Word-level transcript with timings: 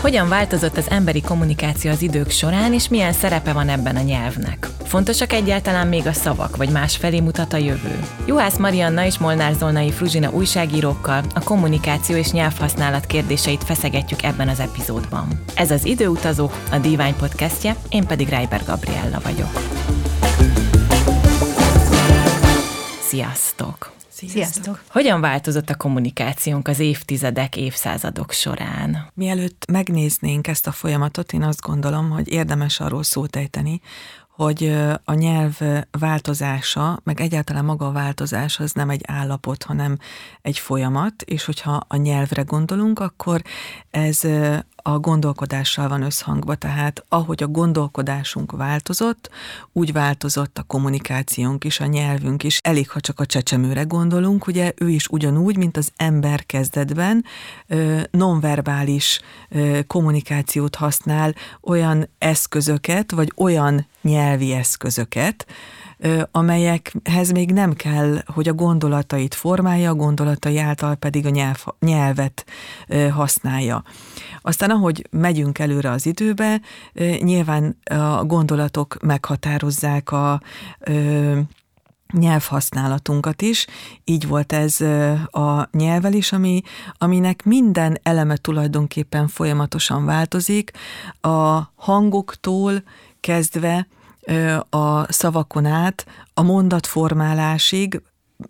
Hogyan 0.00 0.28
változott 0.28 0.76
az 0.76 0.90
emberi 0.90 1.20
kommunikáció 1.20 1.90
az 1.90 2.02
idők 2.02 2.30
során, 2.30 2.72
és 2.72 2.88
milyen 2.88 3.12
szerepe 3.12 3.52
van 3.52 3.68
ebben 3.68 3.96
a 3.96 4.00
nyelvnek? 4.00 4.68
Fontosak 4.84 5.32
egyáltalán 5.32 5.86
még 5.86 6.06
a 6.06 6.12
szavak, 6.12 6.56
vagy 6.56 6.70
más 6.70 6.96
felé 6.96 7.20
mutat 7.20 7.52
a 7.52 7.56
jövő? 7.56 7.98
Juhász 8.26 8.56
Marianna 8.56 9.04
és 9.04 9.18
Molnár 9.18 9.52
Zolnai 9.52 9.90
Fruzsina 9.90 10.30
újságírókkal 10.30 11.22
a 11.34 11.42
kommunikáció 11.42 12.16
és 12.16 12.30
nyelvhasználat 12.30 13.06
kérdéseit 13.06 13.64
feszegetjük 13.64 14.22
ebben 14.22 14.48
az 14.48 14.60
epizódban. 14.60 15.42
Ez 15.54 15.70
az 15.70 15.84
Időutazók, 15.84 16.56
a 16.70 16.78
Divány 16.78 17.16
podcastje, 17.16 17.76
én 17.88 18.06
pedig 18.06 18.28
Reiber 18.28 18.62
Gabriella 18.66 19.20
vagyok. 19.22 19.60
Sziasztok! 23.00 23.99
Sziasztok! 24.28 24.82
Hogyan 24.88 25.20
változott 25.20 25.70
a 25.70 25.76
kommunikációnk 25.76 26.68
az 26.68 26.78
évtizedek, 26.78 27.56
évszázadok 27.56 28.32
során? 28.32 29.10
Mielőtt 29.14 29.64
megnéznénk 29.70 30.46
ezt 30.46 30.66
a 30.66 30.72
folyamatot, 30.72 31.32
én 31.32 31.42
azt 31.42 31.60
gondolom, 31.60 32.10
hogy 32.10 32.28
érdemes 32.28 32.80
arról 32.80 33.02
szót 33.02 33.36
ejteni, 33.36 33.80
hogy 34.28 34.76
a 35.04 35.14
nyelv 35.14 35.58
változása, 35.90 37.00
meg 37.04 37.20
egyáltalán 37.20 37.64
maga 37.64 37.86
a 37.86 37.92
változás 37.92 38.58
az 38.58 38.72
nem 38.72 38.90
egy 38.90 39.02
állapot, 39.06 39.62
hanem 39.62 39.96
egy 40.42 40.58
folyamat, 40.58 41.22
és 41.22 41.44
hogyha 41.44 41.84
a 41.88 41.96
nyelvre 41.96 42.42
gondolunk, 42.42 42.98
akkor 42.98 43.42
ez 43.90 44.20
a 44.82 44.98
gondolkodással 44.98 45.88
van 45.88 46.02
összhangba, 46.02 46.54
tehát 46.54 47.04
ahogy 47.08 47.42
a 47.42 47.46
gondolkodásunk 47.46 48.52
változott, 48.52 49.30
úgy 49.72 49.92
változott 49.92 50.58
a 50.58 50.62
kommunikációnk 50.62 51.64
is, 51.64 51.80
a 51.80 51.86
nyelvünk 51.86 52.42
is. 52.42 52.58
Elég, 52.62 52.90
ha 52.90 53.00
csak 53.00 53.20
a 53.20 53.26
csecsemőre 53.26 53.82
gondolunk, 53.82 54.46
ugye 54.46 54.72
ő 54.76 54.88
is 54.88 55.06
ugyanúgy, 55.08 55.56
mint 55.56 55.76
az 55.76 55.92
ember 55.96 56.46
kezdetben 56.46 57.24
nonverbális 58.10 59.20
kommunikációt 59.86 60.74
használ, 60.74 61.34
olyan 61.62 62.08
eszközöket, 62.18 63.10
vagy 63.10 63.32
olyan 63.36 63.86
nyelvi 64.02 64.52
eszközöket, 64.52 65.46
amelyekhez 66.30 67.30
még 67.30 67.52
nem 67.52 67.72
kell, 67.72 68.22
hogy 68.26 68.48
a 68.48 68.52
gondolatait 68.52 69.34
formálja, 69.34 69.90
a 69.90 69.94
gondolatai 69.94 70.58
által 70.58 70.94
pedig 70.94 71.26
a 71.26 71.30
nyelv, 71.30 71.64
nyelvet 71.80 72.44
használja. 73.10 73.82
Aztán 74.42 74.70
ahogy 74.70 75.06
megyünk 75.10 75.58
előre 75.58 75.90
az 75.90 76.06
időbe, 76.06 76.60
nyilván 77.20 77.76
a 77.84 78.24
gondolatok 78.24 78.96
meghatározzák 79.02 80.12
a 80.12 80.40
nyelvhasználatunkat 82.12 83.42
is. 83.42 83.66
Így 84.04 84.26
volt 84.26 84.52
ez 84.52 84.80
a 85.30 85.68
nyelvel 85.72 86.12
is, 86.12 86.32
ami, 86.32 86.62
aminek 86.98 87.44
minden 87.44 87.98
eleme 88.02 88.36
tulajdonképpen 88.36 89.28
folyamatosan 89.28 90.04
változik, 90.04 90.70
a 91.20 91.60
hangoktól 91.74 92.82
kezdve 93.20 93.86
a 94.68 95.12
szavakon 95.12 95.66
át, 95.66 96.06
a 96.34 96.42
mondatformálásig, 96.42 98.02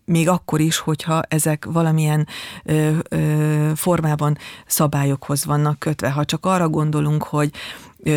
még 0.04 0.28
akkor 0.28 0.60
is, 0.60 0.78
hogyha 0.78 1.22
ezek 1.28 1.64
valamilyen 1.64 2.26
ö, 2.64 2.98
ö, 3.08 3.70
formában 3.74 4.38
szabályokhoz 4.66 5.44
vannak 5.44 5.78
kötve. 5.78 6.10
Ha 6.10 6.24
csak 6.24 6.46
arra 6.46 6.68
gondolunk, 6.68 7.22
hogy 7.22 7.50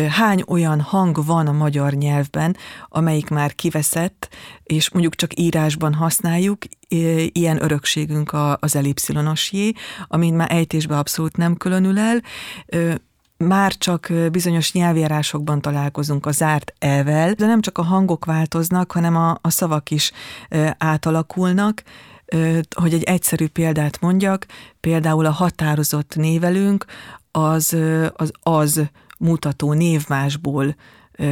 hány 0.08 0.42
olyan 0.46 0.80
hang 0.80 1.24
van 1.26 1.46
a 1.46 1.52
magyar 1.52 1.92
nyelvben, 1.92 2.56
amelyik 2.88 3.30
már 3.30 3.54
kiveszett, 3.54 4.28
és 4.62 4.90
mondjuk 4.90 5.14
csak 5.14 5.38
írásban 5.38 5.94
használjuk, 5.94 6.58
ilyen 7.32 7.62
örökségünk 7.62 8.32
az 8.58 8.76
elipszilonosjé, 8.76 9.72
amin 10.06 10.34
már 10.34 10.52
ejtésbe 10.52 10.98
abszolút 10.98 11.36
nem 11.36 11.56
különül 11.56 11.98
el, 11.98 12.22
már 13.36 13.76
csak 13.76 14.12
bizonyos 14.32 14.72
nyelvjárásokban 14.72 15.60
találkozunk 15.60 16.26
a 16.26 16.32
zárt 16.32 16.72
elvel, 16.78 17.32
de 17.32 17.46
nem 17.46 17.60
csak 17.60 17.78
a 17.78 17.82
hangok 17.82 18.24
változnak, 18.24 18.92
hanem 18.92 19.16
a, 19.16 19.38
a 19.40 19.50
szavak 19.50 19.90
is 19.90 20.12
átalakulnak, 20.78 21.82
hogy 22.76 22.94
egy 22.94 23.02
egyszerű 23.02 23.48
példát 23.48 24.00
mondjak, 24.00 24.46
például 24.80 25.26
a 25.26 25.30
határozott 25.30 26.16
névelünk 26.16 26.84
az 27.30 27.76
az, 28.14 28.32
az 28.42 28.82
mutató 29.18 29.72
névmásból 29.72 30.74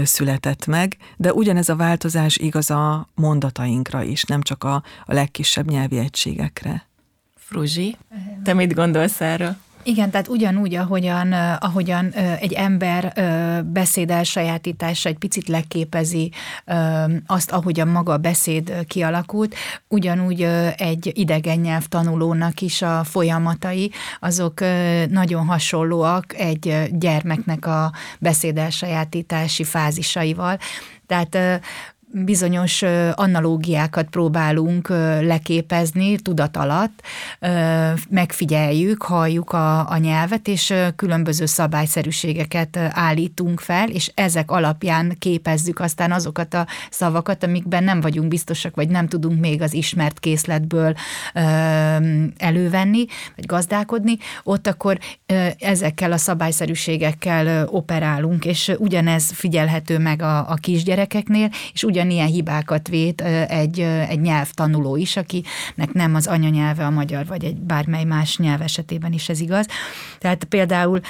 született 0.04 0.66
meg, 0.66 0.96
de 1.16 1.32
ugyanez 1.32 1.68
a 1.68 1.76
változás 1.76 2.36
igaz 2.36 2.70
a 2.70 3.08
mondatainkra 3.14 4.02
is, 4.02 4.24
nem 4.24 4.42
csak 4.42 4.64
a, 4.64 4.74
a 5.04 5.12
legkisebb 5.14 5.70
nyelvi 5.70 5.98
egységekre. 5.98 6.86
Fruzsi, 7.36 7.96
te 8.44 8.54
mit 8.54 8.74
gondolsz 8.74 9.20
erről? 9.20 9.56
Igen, 9.84 10.10
tehát 10.10 10.28
ugyanúgy, 10.28 10.74
ahogyan, 10.74 11.32
ahogyan 11.58 12.10
egy 12.40 12.52
ember 12.52 13.12
beszéd 13.66 14.10
elsajátítása 14.10 15.08
egy 15.08 15.18
picit 15.18 15.48
leképezi 15.48 16.32
azt, 17.26 17.50
ahogyan 17.50 17.88
maga 17.88 18.12
a 18.12 18.16
beszéd 18.16 18.84
kialakult, 18.86 19.54
ugyanúgy 19.88 20.42
egy 20.76 21.10
idegen 21.14 21.58
nyelv 21.58 21.86
tanulónak 21.86 22.60
is 22.60 22.82
a 22.82 23.04
folyamatai, 23.04 23.90
azok 24.20 24.60
nagyon 25.08 25.46
hasonlóak 25.46 26.34
egy 26.38 26.88
gyermeknek 26.92 27.66
a 27.66 27.92
beszéd 28.18 28.58
elsajátítási 28.58 29.64
fázisaival. 29.64 30.58
Tehát 31.06 31.60
bizonyos 32.12 32.82
analógiákat 33.12 34.06
próbálunk 34.06 34.88
leképezni 35.20 36.18
tudat 36.18 36.56
alatt, 36.56 37.02
megfigyeljük, 38.08 39.02
halljuk 39.02 39.52
a, 39.52 39.90
a 39.90 39.96
nyelvet, 39.96 40.48
és 40.48 40.74
különböző 40.96 41.46
szabályszerűségeket 41.46 42.76
állítunk 42.76 43.60
fel, 43.60 43.88
és 43.88 44.12
ezek 44.14 44.50
alapján 44.50 45.16
képezzük 45.18 45.80
aztán 45.80 46.12
azokat 46.12 46.54
a 46.54 46.66
szavakat, 46.90 47.44
amikben 47.44 47.84
nem 47.84 48.00
vagyunk 48.00 48.28
biztosak, 48.28 48.74
vagy 48.74 48.88
nem 48.88 49.08
tudunk 49.08 49.40
még 49.40 49.62
az 49.62 49.74
ismert 49.74 50.18
készletből 50.18 50.94
elővenni, 52.36 53.04
vagy 53.36 53.46
gazdálkodni, 53.46 54.16
ott 54.42 54.66
akkor 54.66 54.98
ezekkel 55.58 56.12
a 56.12 56.16
szabályszerűségekkel 56.16 57.68
operálunk, 57.68 58.44
és 58.44 58.72
ugyanez 58.78 59.32
figyelhető 59.32 59.98
meg 59.98 60.22
a, 60.22 60.50
a 60.50 60.54
kisgyerekeknél, 60.54 61.50
és 61.72 61.82
ugyan 61.82 62.01
ugyanilyen 62.02 62.26
hibákat 62.26 62.88
vét 62.88 63.20
egy, 63.48 63.80
egy 63.80 64.20
nyelvtanuló 64.20 64.96
is, 64.96 65.16
akinek 65.16 65.92
nem 65.92 66.14
az 66.14 66.26
anyanyelve 66.26 66.86
a 66.86 66.90
magyar, 66.90 67.26
vagy 67.26 67.44
egy 67.44 67.56
bármely 67.56 68.04
más 68.04 68.36
nyelv 68.36 68.62
esetében 68.62 69.12
is 69.12 69.28
ez 69.28 69.40
igaz. 69.40 69.66
Tehát 70.18 70.44
például 70.44 71.00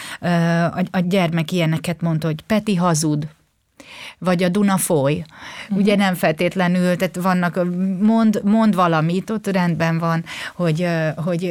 a, 0.91 0.99
gyermek 0.99 1.53
ilyeneket 1.53 2.01
mondta, 2.01 2.27
hogy 2.27 2.43
Peti 2.47 2.75
hazud, 2.75 3.29
vagy 4.19 4.43
a 4.43 4.49
Duna 4.49 4.77
foly. 4.77 5.13
Uh-huh. 5.13 5.79
Ugye 5.79 5.97
nem 5.97 6.15
feltétlenül, 6.15 6.97
tehát 6.97 7.17
vannak, 7.17 7.67
mond, 8.01 8.41
mond 8.45 8.75
valamit, 8.75 9.31
ott 9.31 9.47
rendben 9.47 9.99
van, 9.99 10.25
hogy, 10.55 10.89
hogy 11.17 11.43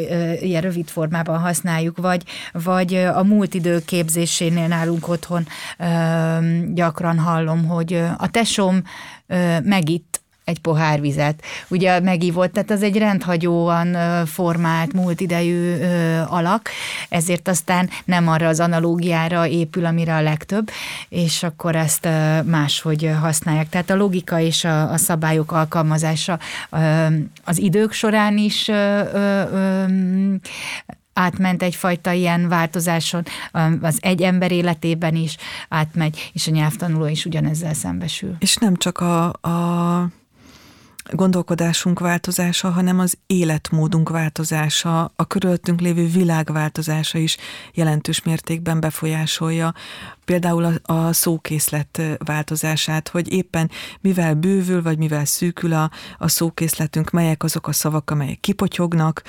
ilyen 0.41 0.62
rövid 0.62 0.90
formában 0.90 1.40
használjuk, 1.40 1.97
vagy, 1.97 2.23
vagy 2.52 2.96
a 2.96 3.23
múlt 3.23 3.53
idő 3.53 3.81
képzésénél 3.85 4.68
nálunk 4.68 5.08
otthon 5.08 5.47
gyakran 6.73 7.19
hallom, 7.19 7.68
hogy 7.68 8.03
a 8.18 8.29
tesom 8.29 8.84
megitt 9.63 10.22
egy 10.43 10.59
pohár 10.59 11.01
vizet. 11.01 11.43
Ugye 11.67 11.99
megívott, 11.99 12.53
tehát 12.53 12.72
az 12.72 12.83
egy 12.83 12.97
rendhagyóan 12.97 13.97
formált, 14.25 14.93
múlt 14.93 15.23
alak, 16.28 16.69
ezért 17.09 17.47
aztán 17.47 17.89
nem 18.05 18.28
arra 18.28 18.47
az 18.47 18.59
analógiára 18.59 19.47
épül, 19.47 19.85
amire 19.85 20.16
a 20.16 20.22
legtöbb, 20.22 20.69
és 21.09 21.43
akkor 21.43 21.75
ezt 21.75 22.07
máshogy 22.45 23.11
használják. 23.22 23.69
Tehát 23.69 23.89
a 23.89 23.95
logika 23.95 24.39
és 24.39 24.63
a, 24.63 24.91
a 24.91 24.97
szabályok 24.97 25.51
alkalmazása 25.51 26.39
az 27.43 27.57
idők 27.57 27.91
során 27.91 28.37
is 28.37 28.72
átment 31.22 31.64
egyfajta 31.64 32.12
ilyen 32.12 32.47
változáson, 32.47 33.23
az 33.82 33.97
egy 34.00 34.22
ember 34.22 34.52
életében 34.52 35.16
is 35.16 35.38
átmegy, 35.70 36.32
és 36.34 36.47
a 36.47 36.52
nyelvtanuló 36.52 37.06
is 37.06 37.26
ugyanezzel 37.26 37.73
szembesül. 37.73 38.35
És 38.40 38.56
nem 38.56 38.76
csak 38.76 39.00
a, 39.00 39.34
a 39.34 40.09
gondolkodásunk 41.12 42.00
változása, 42.00 42.70
hanem 42.70 43.00
az 43.00 43.18
életmódunk 43.26 44.09
változása, 44.09 45.12
a 45.16 45.28
körülöttünk 45.28 45.82
lévő 45.82 46.08
világ 46.08 46.52
változása 46.52 47.18
is 47.18 47.38
jelentős 47.73 48.23
mértékben 48.23 48.79
befolyásolja 48.79 49.73
például 50.26 50.64
a, 50.64 50.94
a 50.94 51.14
szókészlet 51.14 52.02
változását, 52.18 53.08
hogy 53.08 53.34
éppen 53.34 53.72
mivel 54.02 54.35
bővül, 54.35 54.82
vagy 54.82 54.97
mivel 54.97 55.26
szűkül 55.26 55.73
a, 55.73 55.91
a 56.18 56.28
szókészletünk, 56.28 57.09
melyek 57.09 57.44
azok 57.44 57.68
a 57.68 57.72
szavak, 57.72 58.12
amelyek 58.12 58.40
kipotyognak 58.40 59.22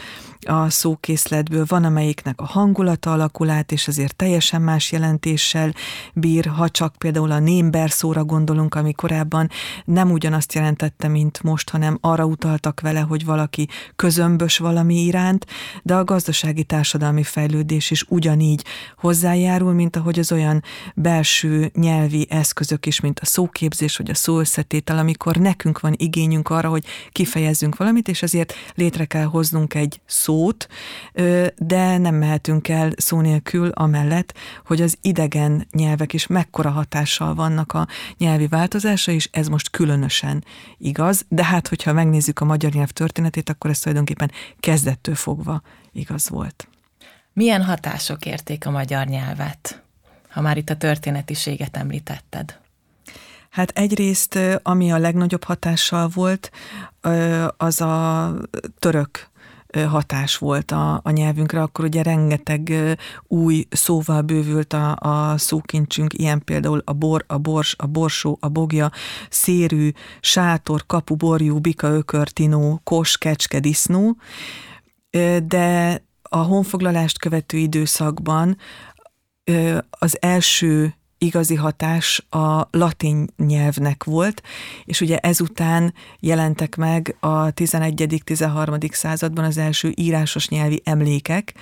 a 0.49 0.71
szókészletből, 0.71 1.65
van 1.69 1.85
amelyiknek 1.85 2.41
a 2.41 2.47
hangulata 2.47 3.13
alakul 3.13 3.51
át, 3.51 3.73
és 3.73 3.89
azért 3.89 4.17
teljesen 4.17 4.63
más 4.63 4.93
jelentéssel 4.93 5.75
bír, 6.15 6.47
ha 6.47 6.69
csak 6.69 6.97
például 6.97 7.31
a 7.31 7.39
némber 7.39 7.91
szóra 7.91 8.25
gondolunk, 8.25 8.75
ami 8.75 8.93
korábban 8.93 9.51
nem 9.85 10.11
ugyanazt 10.11 10.53
jelentette, 10.53 11.09
mint 11.09 11.43
most, 11.43 11.71
hanem 11.71 11.99
arra 12.01 12.25
utaltak 12.25 12.81
vele, 12.81 13.01
hogy 13.01 13.25
valaki 13.25 13.69
közömbös 13.97 14.59
valami 14.59 14.95
iránt, 14.95 15.47
de 15.83 15.95
a 15.95 16.05
gazdasági 16.05 16.65
társadalmi 16.65 17.23
fejlődés 17.23 17.91
is 17.91 18.05
ugyanígy 18.09 18.65
hozzájárul, 18.97 19.73
mint 19.73 19.97
ahogy 19.97 20.19
az 20.19 20.33
olyan 20.33 20.63
belső 20.95 21.71
nyelvi 21.75 22.27
eszközök 22.31 22.87
is, 22.87 23.01
mint 23.01 23.19
a 23.19 23.27
szóképzés 23.27 23.97
vagy 23.97 24.11
a 24.11 24.15
szóösszetétel, 24.15 24.99
amikor 24.99 25.37
nekünk 25.37 25.81
van 25.81 25.95
igényünk 25.97 26.49
arra, 26.49 26.69
hogy 26.69 26.85
kifejezzünk 27.11 27.77
valamit, 27.77 28.09
és 28.09 28.23
ezért 28.23 28.55
létre 28.75 29.05
kell 29.05 29.25
hoznunk 29.25 29.75
egy 29.75 30.01
szót, 30.33 30.67
de 31.57 31.99
nem 31.99 32.15
mehetünk 32.15 32.69
el 32.69 32.93
szó 32.97 33.21
nélkül 33.21 33.69
amellett, 33.69 34.35
hogy 34.67 34.83
az 34.83 34.99
idegen 35.01 35.67
nyelvek 35.73 36.13
is 36.13 36.27
mekkora 36.27 36.71
hatással 36.71 37.35
vannak 37.35 37.73
a 37.73 37.89
nyelvi 38.19 38.47
változásra, 38.47 39.13
és 39.13 39.29
ez 39.33 39.49
most 39.49 39.71
különösen 39.71 40.45
igaz, 40.79 41.25
de 41.29 41.45
hát, 41.45 41.69
hogyha 41.69 41.93
megnézzük 41.93 42.41
a 42.41 42.45
magyar 42.45 42.73
nyelv 42.73 42.91
történetét, 42.91 43.49
akkor 43.49 43.71
ez 43.71 43.79
tulajdonképpen 43.79 44.31
kezdettől 44.61 45.15
fogva 45.15 45.63
igaz 45.93 46.29
volt. 46.29 46.69
Milyen 47.33 47.65
hatások 47.65 48.27
érték 48.27 48.67
a 48.67 48.71
magyar 48.71 49.07
nyelvet? 49.07 49.83
ha 50.33 50.41
már 50.41 50.57
itt 50.57 50.71
a 50.71 50.77
történetiséget 50.77 51.77
említetted? 51.77 52.61
Hát 53.51 53.71
egyrészt, 53.71 54.39
ami 54.63 54.93
a 54.93 54.99
legnagyobb 54.99 55.45
hatással 55.45 56.09
volt, 56.09 56.51
az 57.57 57.81
a 57.81 58.35
török 58.79 59.31
hatás 59.89 60.37
volt 60.37 60.71
a, 60.71 61.01
a 61.05 61.11
nyelvünkre, 61.11 61.63
akkor 61.63 61.85
ugye 61.85 62.03
rengeteg 62.03 62.73
új 63.23 63.67
szóval 63.71 64.23
bővült 64.23 64.73
a, 64.73 64.97
a 64.97 65.39
szókincsünk, 65.39 66.19
ilyen 66.19 66.45
például 66.45 66.83
a 66.85 66.93
bor, 66.93 67.25
a 67.27 67.39
bors, 67.39 67.75
a 67.79 67.87
borsó, 67.87 68.37
a 68.41 68.49
bogja, 68.49 68.91
szérű, 69.31 69.91
sátor, 70.21 70.87
kapu, 70.87 71.17
borjú, 71.17 71.59
bika, 71.59 71.89
ökör, 71.89 72.29
tinó, 72.29 72.81
kos, 72.85 73.19
kecske, 73.19 73.61
disznó, 73.61 74.17
de 75.43 76.03
a 76.23 76.39
honfoglalást 76.39 77.19
követő 77.19 77.57
időszakban 77.57 78.57
az 79.91 80.17
első 80.21 80.95
igazi 81.23 81.55
hatás 81.55 82.27
a 82.31 82.69
latin 82.71 83.27
nyelvnek 83.37 84.05
volt, 84.05 84.43
és 84.85 85.01
ugye 85.01 85.19
ezután 85.19 85.95
jelentek 86.21 86.77
meg 86.77 87.17
a 87.21 87.53
11.-13. 87.53 88.93
században 88.93 89.45
az 89.45 89.59
első 89.59 89.93
írásos 89.95 90.49
nyelvi 90.49 90.81
emlékek, 90.85 91.55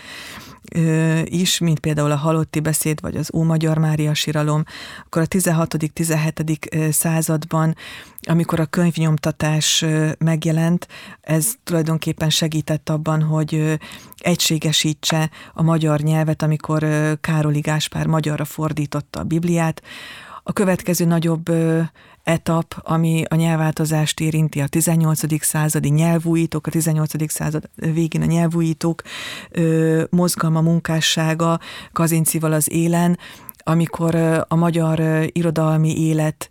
is, 1.24 1.58
mint 1.58 1.78
például 1.78 2.10
a 2.10 2.16
Halotti 2.16 2.60
beszéd, 2.60 3.00
vagy 3.00 3.16
az 3.16 3.30
Ómagyar 3.34 3.78
Mária 3.78 4.14
síralom, 4.14 4.64
akkor 5.04 5.22
a 5.22 5.26
16.-17. 5.26 6.90
században, 6.90 7.76
amikor 8.20 8.60
a 8.60 8.66
könyvnyomtatás 8.66 9.84
megjelent, 10.18 10.88
ez 11.20 11.52
tulajdonképpen 11.64 12.30
segített 12.30 12.88
abban, 12.88 13.22
hogy 13.22 13.78
egységesítse 14.18 15.30
a 15.52 15.62
magyar 15.62 16.00
nyelvet, 16.00 16.42
amikor 16.42 16.86
Károli 17.20 17.60
Gáspár 17.60 18.06
magyarra 18.06 18.44
fordította 18.44 19.20
a 19.20 19.24
Bibliát. 19.24 19.82
A 20.42 20.52
következő 20.52 21.04
nagyobb 21.04 21.50
etap, 22.22 22.74
ami 22.82 23.22
a 23.28 23.34
nyelvváltozást 23.34 24.20
érinti 24.20 24.60
a 24.60 24.66
18. 24.66 25.44
századi 25.44 25.88
nyelvújítók, 25.88 26.66
a 26.66 26.70
18. 26.70 27.32
század 27.32 27.70
végén 27.74 28.22
a 28.22 28.24
nyelvújítók 28.24 29.02
ö, 29.50 30.02
mozgalma, 30.10 30.60
munkássága 30.60 31.60
Kazincival 31.92 32.52
az 32.52 32.72
élen, 32.72 33.18
amikor 33.62 34.14
a 34.48 34.54
magyar 34.54 35.00
irodalmi 35.32 36.00
élet 36.06 36.48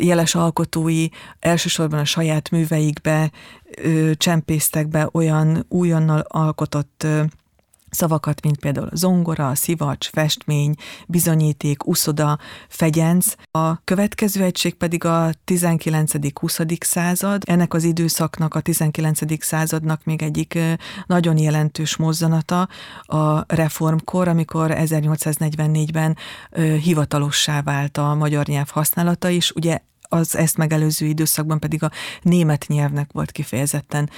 jeles 0.00 0.34
alkotói 0.34 1.06
elsősorban 1.40 1.98
a 1.98 2.04
saját 2.04 2.50
műveikbe 2.50 3.30
csempésztek 4.14 4.88
be 4.88 5.08
olyan 5.12 5.64
újonnal 5.68 6.24
alkotott 6.28 7.06
szavakat, 7.92 8.42
mint 8.42 8.58
például 8.58 8.88
a 8.90 8.96
zongora, 8.96 9.48
a 9.48 9.54
szivacs, 9.54 10.10
festmény, 10.10 10.74
bizonyíték, 11.08 11.86
uszoda, 11.86 12.38
fegyenc. 12.68 13.34
A 13.50 13.84
következő 13.84 14.42
egység 14.42 14.74
pedig 14.74 15.04
a 15.04 15.30
19.-20. 15.46 16.82
század. 16.82 17.42
Ennek 17.46 17.74
az 17.74 17.84
időszaknak, 17.84 18.54
a 18.54 18.60
19. 18.60 19.44
századnak 19.44 20.04
még 20.04 20.22
egyik 20.22 20.58
nagyon 21.06 21.38
jelentős 21.38 21.96
mozzanata 21.96 22.68
a 23.02 23.54
reformkor, 23.54 24.28
amikor 24.28 24.70
1844-ben 24.74 26.16
hivatalossá 26.82 27.62
vált 27.62 27.98
a 27.98 28.14
magyar 28.14 28.46
nyelv 28.46 28.68
használata 28.68 29.28
is. 29.28 29.50
Ugye 29.50 29.78
az 30.12 30.36
ezt 30.36 30.56
megelőző 30.56 31.06
időszakban 31.06 31.60
pedig 31.60 31.82
a 31.82 31.90
német 32.22 32.64
nyelvnek 32.68 33.12
volt 33.12 33.30
kifejezetten 33.30 34.10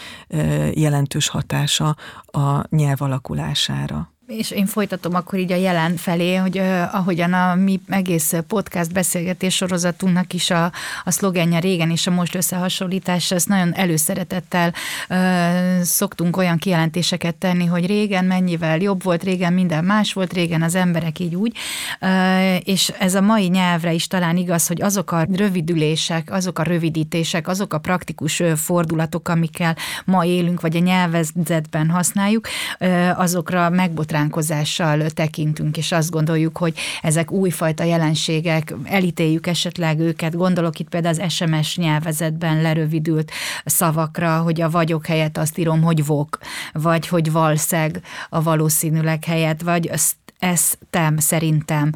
jelentős 0.72 1.28
hatása 1.28 1.96
a 2.24 2.76
nyelv 2.76 3.02
alakulására. 3.02 4.13
És 4.26 4.50
én 4.50 4.66
folytatom 4.66 5.14
akkor 5.14 5.38
így 5.38 5.52
a 5.52 5.56
jelen 5.56 5.96
felé, 5.96 6.34
hogy 6.34 6.58
uh, 6.58 6.94
ahogyan 6.94 7.32
a 7.32 7.54
mi 7.54 7.80
egész 7.88 8.32
podcast 8.46 8.92
beszélgetés 8.92 9.54
sorozatunknak 9.54 10.32
is 10.32 10.50
a, 10.50 10.72
a 11.04 11.10
szlogenje 11.10 11.58
régen 11.58 11.90
és 11.90 12.06
a 12.06 12.10
most 12.10 12.34
összehasonlítás, 12.34 13.30
ezt 13.30 13.48
nagyon 13.48 13.74
előszeretettel 13.74 14.74
uh, 15.08 15.80
szoktunk 15.82 16.36
olyan 16.36 16.58
kijelentéseket 16.58 17.34
tenni, 17.34 17.64
hogy 17.64 17.86
régen 17.86 18.24
mennyivel 18.24 18.78
jobb 18.78 19.02
volt, 19.02 19.22
régen 19.22 19.52
minden 19.52 19.84
más 19.84 20.12
volt, 20.12 20.32
régen 20.32 20.62
az 20.62 20.74
emberek 20.74 21.18
így 21.18 21.34
úgy, 21.34 21.56
uh, 22.00 22.68
és 22.68 22.92
ez 22.98 23.14
a 23.14 23.20
mai 23.20 23.46
nyelvre 23.46 23.92
is 23.92 24.06
talán 24.06 24.36
igaz, 24.36 24.66
hogy 24.66 24.82
azok 24.82 25.12
a 25.12 25.26
rövidülések, 25.32 26.32
azok 26.32 26.58
a 26.58 26.62
rövidítések, 26.62 27.48
azok 27.48 27.72
a 27.72 27.78
praktikus 27.78 28.42
fordulatok, 28.56 29.28
amikkel 29.28 29.76
ma 30.04 30.24
élünk, 30.24 30.60
vagy 30.60 30.76
a 30.76 30.80
nyelvezetben 30.80 31.90
használjuk, 31.90 32.48
uh, 32.80 33.20
azokra 33.20 33.70
megbot 33.70 34.12
botránkozással 34.14 35.10
tekintünk, 35.10 35.76
és 35.76 35.92
azt 35.92 36.10
gondoljuk, 36.10 36.56
hogy 36.56 36.74
ezek 37.02 37.30
újfajta 37.30 37.84
jelenségek, 37.84 38.74
elítéljük 38.84 39.46
esetleg 39.46 39.98
őket, 39.98 40.36
gondolok 40.36 40.78
itt 40.78 40.88
például 40.88 41.20
az 41.20 41.32
SMS 41.32 41.76
nyelvezetben 41.76 42.62
lerövidült 42.62 43.30
szavakra, 43.64 44.38
hogy 44.38 44.60
a 44.60 44.70
vagyok 44.70 45.06
helyett 45.06 45.36
azt 45.36 45.58
írom, 45.58 45.82
hogy 45.82 46.06
vok, 46.06 46.38
vagy 46.72 47.08
hogy 47.08 47.32
valszeg 47.32 48.00
a 48.28 48.42
valószínűleg 48.42 49.24
helyett, 49.24 49.62
vagy 49.62 49.90
ezt 50.38 50.78
tem 50.90 51.16
szerintem, 51.16 51.90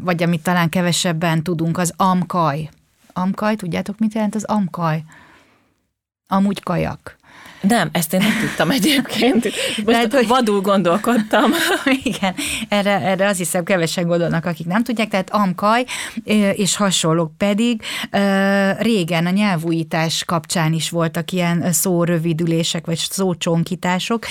vagy 0.00 0.22
amit 0.22 0.42
talán 0.42 0.68
kevesebben 0.68 1.42
tudunk, 1.42 1.78
az 1.78 1.92
amkaj. 1.96 2.68
Amkaj, 3.12 3.56
tudjátok, 3.56 3.98
mit 3.98 4.14
jelent 4.14 4.34
az 4.34 4.44
amkaj? 4.44 5.02
Amúgy 6.28 6.62
kajak. 6.62 7.18
Nem, 7.60 7.88
ezt 7.92 8.12
én 8.12 8.20
nem 8.20 8.38
tudtam 8.40 8.70
egyébként. 8.80 9.44
Most 9.44 9.84
Lehet, 9.84 10.14
hogy... 10.14 10.26
vadul 10.26 10.60
gondolkodtam. 10.60 11.50
Igen, 12.02 12.34
erre, 12.68 13.00
erre 13.00 13.26
azt 13.26 13.38
hiszem 13.38 13.64
kevesen 13.64 14.06
gondolnak, 14.06 14.44
akik 14.46 14.66
nem 14.66 14.82
tudják, 14.82 15.08
tehát 15.08 15.30
amkaj 15.30 15.84
és 16.52 16.76
hasonlók 16.76 17.36
pedig 17.36 17.82
régen 18.78 19.26
a 19.26 19.30
nyelvújítás 19.30 20.24
kapcsán 20.24 20.72
is 20.72 20.90
voltak 20.90 21.32
ilyen 21.32 21.72
szórövidülések, 21.72 22.86
vagy 22.86 22.98
szócsonkítások. 22.98 24.24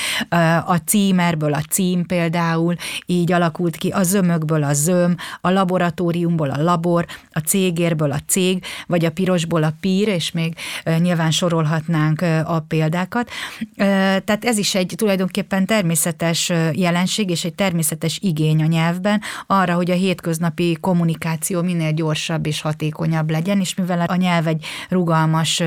A 0.65 0.75
címerből 0.75 1.53
a 1.53 1.62
cím 1.69 2.05
például 2.05 2.75
így 3.05 3.31
alakult 3.31 3.75
ki, 3.75 3.89
a 3.89 4.03
zömökből 4.03 4.63
a 4.63 4.74
zöm, 4.74 5.15
a 5.41 5.50
laboratóriumból 5.50 6.50
a 6.50 6.63
labor, 6.63 7.05
a 7.31 7.39
cégérből 7.39 8.12
a 8.12 8.19
cég, 8.27 8.63
vagy 8.88 9.05
a 9.05 9.12
pirosból 9.12 9.63
a 9.63 9.74
pír, 9.79 10.07
és 10.07 10.31
még 10.31 10.53
nyilván 11.00 11.31
sorolhatnánk 11.31 12.21
a 12.45 12.59
példákat 12.67 13.18
dolgokat. 13.19 14.23
Tehát 14.25 14.45
ez 14.45 14.57
is 14.57 14.75
egy 14.75 14.93
tulajdonképpen 14.97 15.65
természetes 15.65 16.51
jelenség 16.73 17.29
és 17.29 17.43
egy 17.43 17.53
természetes 17.53 18.19
igény 18.21 18.61
a 18.61 18.65
nyelvben 18.65 19.21
arra, 19.47 19.73
hogy 19.73 19.91
a 19.91 19.93
hétköznapi 19.93 20.77
kommunikáció 20.81 21.61
minél 21.61 21.91
gyorsabb 21.91 22.45
és 22.45 22.61
hatékonyabb 22.61 23.29
legyen, 23.29 23.59
és 23.59 23.75
mivel 23.75 24.01
a 24.01 24.15
nyelv 24.15 24.47
egy 24.47 24.65
rugalmas 24.89 25.63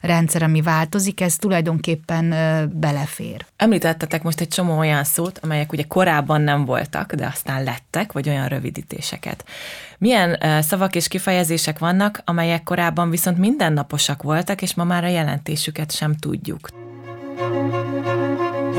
rendszer, 0.00 0.42
ami 0.42 0.62
változik, 0.62 1.20
ez 1.20 1.36
tulajdonképpen 1.36 2.28
belefér. 2.72 3.44
Említettetek 3.56 4.22
most 4.22 4.40
egy 4.40 4.48
csomó 4.48 4.78
olyan 4.78 5.04
szót, 5.04 5.38
amelyek 5.42 5.72
ugye 5.72 5.82
korábban 5.82 6.40
nem 6.40 6.64
voltak, 6.64 7.14
de 7.14 7.26
aztán 7.26 7.64
lettek, 7.64 8.12
vagy 8.12 8.28
olyan 8.28 8.48
rövidítéseket. 8.48 9.44
Milyen 9.98 10.62
szavak 10.62 10.94
és 10.94 11.08
kifejezések 11.08 11.78
vannak, 11.78 12.22
amelyek 12.24 12.62
korábban 12.62 13.10
viszont 13.10 13.38
mindennaposak 13.38 14.22
voltak, 14.22 14.62
és 14.62 14.74
ma 14.74 14.84
már 14.84 15.04
a 15.04 15.08
jelentésüket 15.08 15.92
sem 15.92 16.16
tudjuk. 16.16 16.68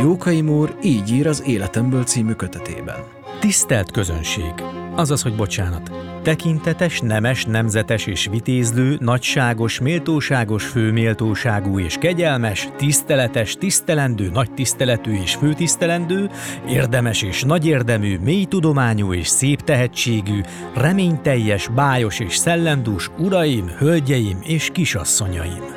Jókai 0.01 0.41
Mór 0.41 0.75
így 0.83 1.11
ír 1.11 1.27
az 1.27 1.43
Életemből 1.45 2.03
című 2.03 2.33
kötetében. 2.33 2.99
Tisztelt 3.39 3.91
közönség! 3.91 4.53
Azaz, 4.95 5.21
hogy 5.21 5.35
bocsánat. 5.35 5.91
Tekintetes, 6.23 6.99
nemes, 6.99 7.45
nemzetes 7.45 8.05
és 8.05 8.27
vitézlő, 8.31 8.97
nagyságos, 8.99 9.79
méltóságos, 9.79 10.65
főméltóságú 10.65 11.79
és 11.79 11.95
kegyelmes, 11.99 12.69
tiszteletes, 12.77 13.55
tisztelendő, 13.55 14.29
nagy 14.29 14.51
tiszteletű 14.51 15.21
és 15.21 15.35
főtisztelendő, 15.35 16.29
érdemes 16.69 17.21
és 17.21 17.43
nagy 17.43 17.65
érdemű, 17.65 18.17
mély 18.17 18.45
tudományú 18.45 19.13
és 19.13 19.27
szép 19.27 19.61
tehetségű, 19.61 20.41
reményteljes, 20.75 21.67
bájos 21.67 22.19
és 22.19 22.35
szellemdús 22.35 23.11
uraim, 23.17 23.67
hölgyeim 23.77 24.37
és 24.41 24.69
kisasszonyaim. 24.73 25.76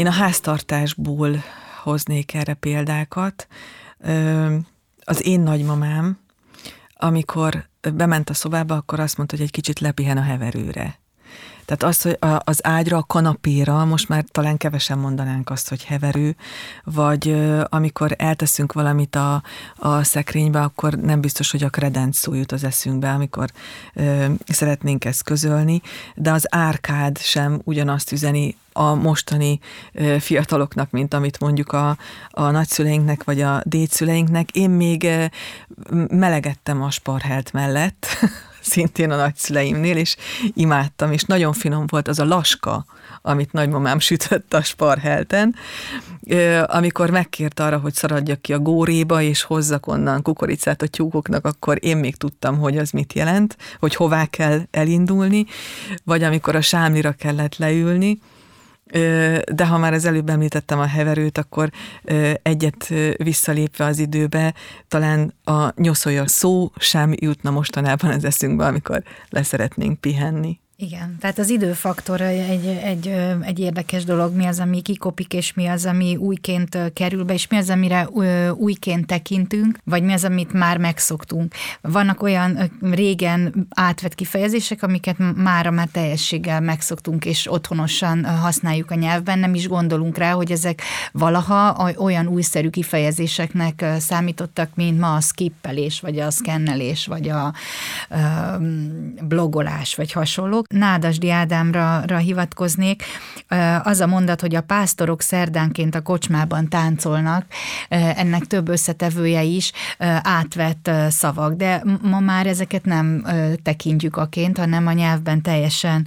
Én 0.00 0.06
a 0.06 0.10
háztartásból 0.10 1.42
hoznék 1.82 2.34
erre 2.34 2.54
példákat. 2.54 3.46
Az 5.04 5.26
én 5.26 5.40
nagymamám, 5.40 6.18
amikor 6.94 7.68
bement 7.94 8.30
a 8.30 8.34
szobába, 8.34 8.74
akkor 8.74 9.00
azt 9.00 9.16
mondta, 9.16 9.36
hogy 9.36 9.44
egy 9.44 9.50
kicsit 9.50 9.80
lepihen 9.80 10.16
a 10.16 10.22
heverőre. 10.22 10.98
Tehát 11.70 11.94
az, 11.94 12.02
hogy 12.02 12.16
az 12.38 12.66
ágyra, 12.66 12.96
a 12.96 13.04
kanapéra, 13.06 13.84
most 13.84 14.08
már 14.08 14.24
talán 14.30 14.56
kevesen 14.56 14.98
mondanánk 14.98 15.50
azt, 15.50 15.68
hogy 15.68 15.84
heverő, 15.84 16.36
vagy 16.84 17.36
amikor 17.68 18.14
elteszünk 18.18 18.72
valamit 18.72 19.16
a, 19.16 19.42
a 19.76 20.02
szekrénybe, 20.02 20.60
akkor 20.60 20.94
nem 20.94 21.20
biztos, 21.20 21.50
hogy 21.50 21.62
a 21.62 21.68
kredenc 21.68 22.18
szó 22.18 22.34
jut 22.34 22.52
az 22.52 22.64
eszünkbe, 22.64 23.10
amikor 23.10 23.50
ö, 23.94 24.26
szeretnénk 24.46 25.04
ezt 25.04 25.22
közölni, 25.22 25.80
de 26.14 26.30
az 26.30 26.46
árkád 26.54 27.18
sem 27.18 27.60
ugyanazt 27.64 28.12
üzeni 28.12 28.56
a 28.72 28.94
mostani 28.94 29.60
fiataloknak, 30.18 30.90
mint 30.90 31.14
amit 31.14 31.40
mondjuk 31.40 31.72
a, 31.72 31.96
a 32.30 32.50
nagyszüleinknek 32.50 33.24
vagy 33.24 33.40
a 33.40 33.62
dédszüleinknek. 33.64 34.50
Én 34.50 34.70
még 34.70 35.08
melegettem 36.08 36.82
a 36.82 36.90
sparhelt 36.90 37.52
mellett, 37.52 38.06
szintén 38.60 39.10
a 39.10 39.16
nagyszüleimnél, 39.16 39.96
és 39.96 40.16
imádtam, 40.54 41.12
és 41.12 41.22
nagyon 41.22 41.52
finom 41.52 41.86
volt 41.86 42.08
az 42.08 42.18
a 42.18 42.24
laska, 42.24 42.84
amit 43.22 43.52
nagymamám 43.52 43.98
sütött 43.98 44.54
a 44.54 44.62
sparhelten, 44.62 45.54
amikor 46.66 47.10
megkért 47.10 47.60
arra, 47.60 47.78
hogy 47.78 47.94
szaradjak 47.94 48.40
ki 48.40 48.52
a 48.52 48.58
góréba, 48.58 49.22
és 49.22 49.42
hozzak 49.42 49.86
onnan 49.86 50.22
kukoricát 50.22 50.82
a 50.82 50.86
tyúkoknak, 50.86 51.44
akkor 51.44 51.78
én 51.80 51.96
még 51.96 52.16
tudtam, 52.16 52.58
hogy 52.58 52.78
az 52.78 52.90
mit 52.90 53.12
jelent, 53.12 53.56
hogy 53.78 53.94
hová 53.94 54.26
kell 54.26 54.60
elindulni, 54.70 55.46
vagy 56.04 56.22
amikor 56.22 56.56
a 56.56 56.60
sámlira 56.60 57.12
kellett 57.12 57.56
leülni, 57.56 58.18
de 59.52 59.66
ha 59.66 59.78
már 59.78 59.92
az 59.92 60.04
előbb 60.04 60.28
említettem 60.28 60.78
a 60.78 60.86
heverőt, 60.86 61.38
akkor 61.38 61.70
egyet 62.42 62.92
visszalépve 63.16 63.84
az 63.84 63.98
időbe, 63.98 64.54
talán 64.88 65.34
a 65.44 65.80
nyoszolja 65.80 66.28
szó 66.28 66.70
sem 66.76 67.12
jutna 67.20 67.50
mostanában 67.50 68.10
az 68.10 68.24
eszünkbe, 68.24 68.66
amikor 68.66 69.02
leszeretnénk 69.28 70.00
pihenni. 70.00 70.58
Igen, 70.82 71.16
tehát 71.20 71.38
az 71.38 71.50
időfaktor 71.50 72.20
egy, 72.20 72.66
egy, 72.66 73.06
egy 73.42 73.58
érdekes 73.58 74.04
dolog, 74.04 74.34
mi 74.34 74.44
az, 74.44 74.58
ami 74.60 74.82
kikopik, 74.82 75.32
és 75.32 75.52
mi 75.54 75.66
az, 75.66 75.86
ami 75.86 76.16
újként 76.16 76.78
kerül 76.92 77.24
be, 77.24 77.32
és 77.32 77.46
mi 77.48 77.56
az, 77.56 77.70
amire 77.70 78.08
újként 78.54 79.06
tekintünk, 79.06 79.78
vagy 79.84 80.02
mi 80.02 80.12
az, 80.12 80.24
amit 80.24 80.52
már 80.52 80.78
megszoktunk. 80.78 81.54
Vannak 81.80 82.22
olyan 82.22 82.70
régen 82.80 83.66
átvett 83.74 84.14
kifejezések, 84.14 84.82
amiket 84.82 85.16
mára 85.36 85.70
már 85.70 85.88
teljességgel 85.92 86.60
megszoktunk, 86.60 87.24
és 87.24 87.52
otthonosan 87.52 88.24
használjuk 88.24 88.90
a 88.90 88.94
nyelvben, 88.94 89.38
nem 89.38 89.54
is 89.54 89.68
gondolunk 89.68 90.18
rá, 90.18 90.32
hogy 90.32 90.50
ezek 90.50 90.82
valaha 91.12 91.92
olyan 91.96 92.26
újszerű 92.26 92.68
kifejezéseknek 92.68 93.84
számítottak, 93.98 94.70
mint 94.74 94.98
ma 94.98 95.14
a 95.14 95.20
skippelés, 95.20 96.00
vagy 96.00 96.18
a 96.18 96.30
szkennelés, 96.30 97.06
vagy 97.06 97.28
a, 97.28 97.52
blogolás, 99.22 99.94
vagy 99.94 100.12
hasonlók. 100.12 100.68
Nádasdi 100.74 101.30
Ádámra 101.30 102.02
ra 102.06 102.16
hivatkoznék, 102.16 103.02
az 103.82 104.00
a 104.00 104.06
mondat, 104.06 104.40
hogy 104.40 104.54
a 104.54 104.60
pásztorok 104.60 105.22
szerdánként 105.22 105.94
a 105.94 106.00
kocsmában 106.00 106.68
táncolnak, 106.68 107.44
ennek 107.88 108.44
több 108.46 108.68
összetevője 108.68 109.42
is 109.42 109.72
átvett 110.22 110.90
szavak, 111.08 111.54
de 111.54 111.82
ma 112.02 112.20
már 112.20 112.46
ezeket 112.46 112.84
nem 112.84 113.24
tekintjük 113.62 114.16
aként, 114.16 114.58
hanem 114.58 114.86
a 114.86 114.92
nyelvben 114.92 115.42
teljesen 115.42 116.06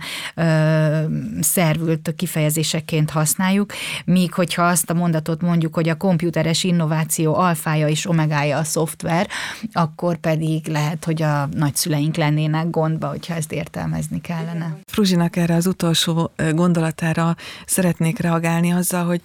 szervült 1.39 2.13
kifejezéseként 2.15 3.09
használjuk, 3.09 3.73
míg 4.05 4.33
hogyha 4.33 4.63
azt 4.63 4.89
a 4.89 4.93
mondatot 4.93 5.41
mondjuk, 5.41 5.75
hogy 5.75 5.89
a 5.89 5.97
komputeres 5.97 6.63
innováció 6.63 7.35
alfája 7.35 7.87
és 7.87 8.09
omegája 8.09 8.57
a 8.57 8.63
szoftver, 8.63 9.27
akkor 9.71 10.17
pedig 10.17 10.67
lehet, 10.67 11.05
hogy 11.05 11.21
a 11.21 11.47
nagyszüleink 11.51 12.15
lennének 12.15 12.69
gondba, 12.69 13.07
hogyha 13.07 13.33
ezt 13.33 13.51
értelmezni 13.51 14.21
kellene 14.21 14.51
kellene. 14.53 14.77
Fruzsinak 14.85 15.35
erre 15.35 15.55
az 15.55 15.67
utolsó 15.67 16.31
gondolatára 16.51 17.35
szeretnék 17.65 18.19
reagálni 18.19 18.71
azzal, 18.71 19.05
hogy 19.05 19.21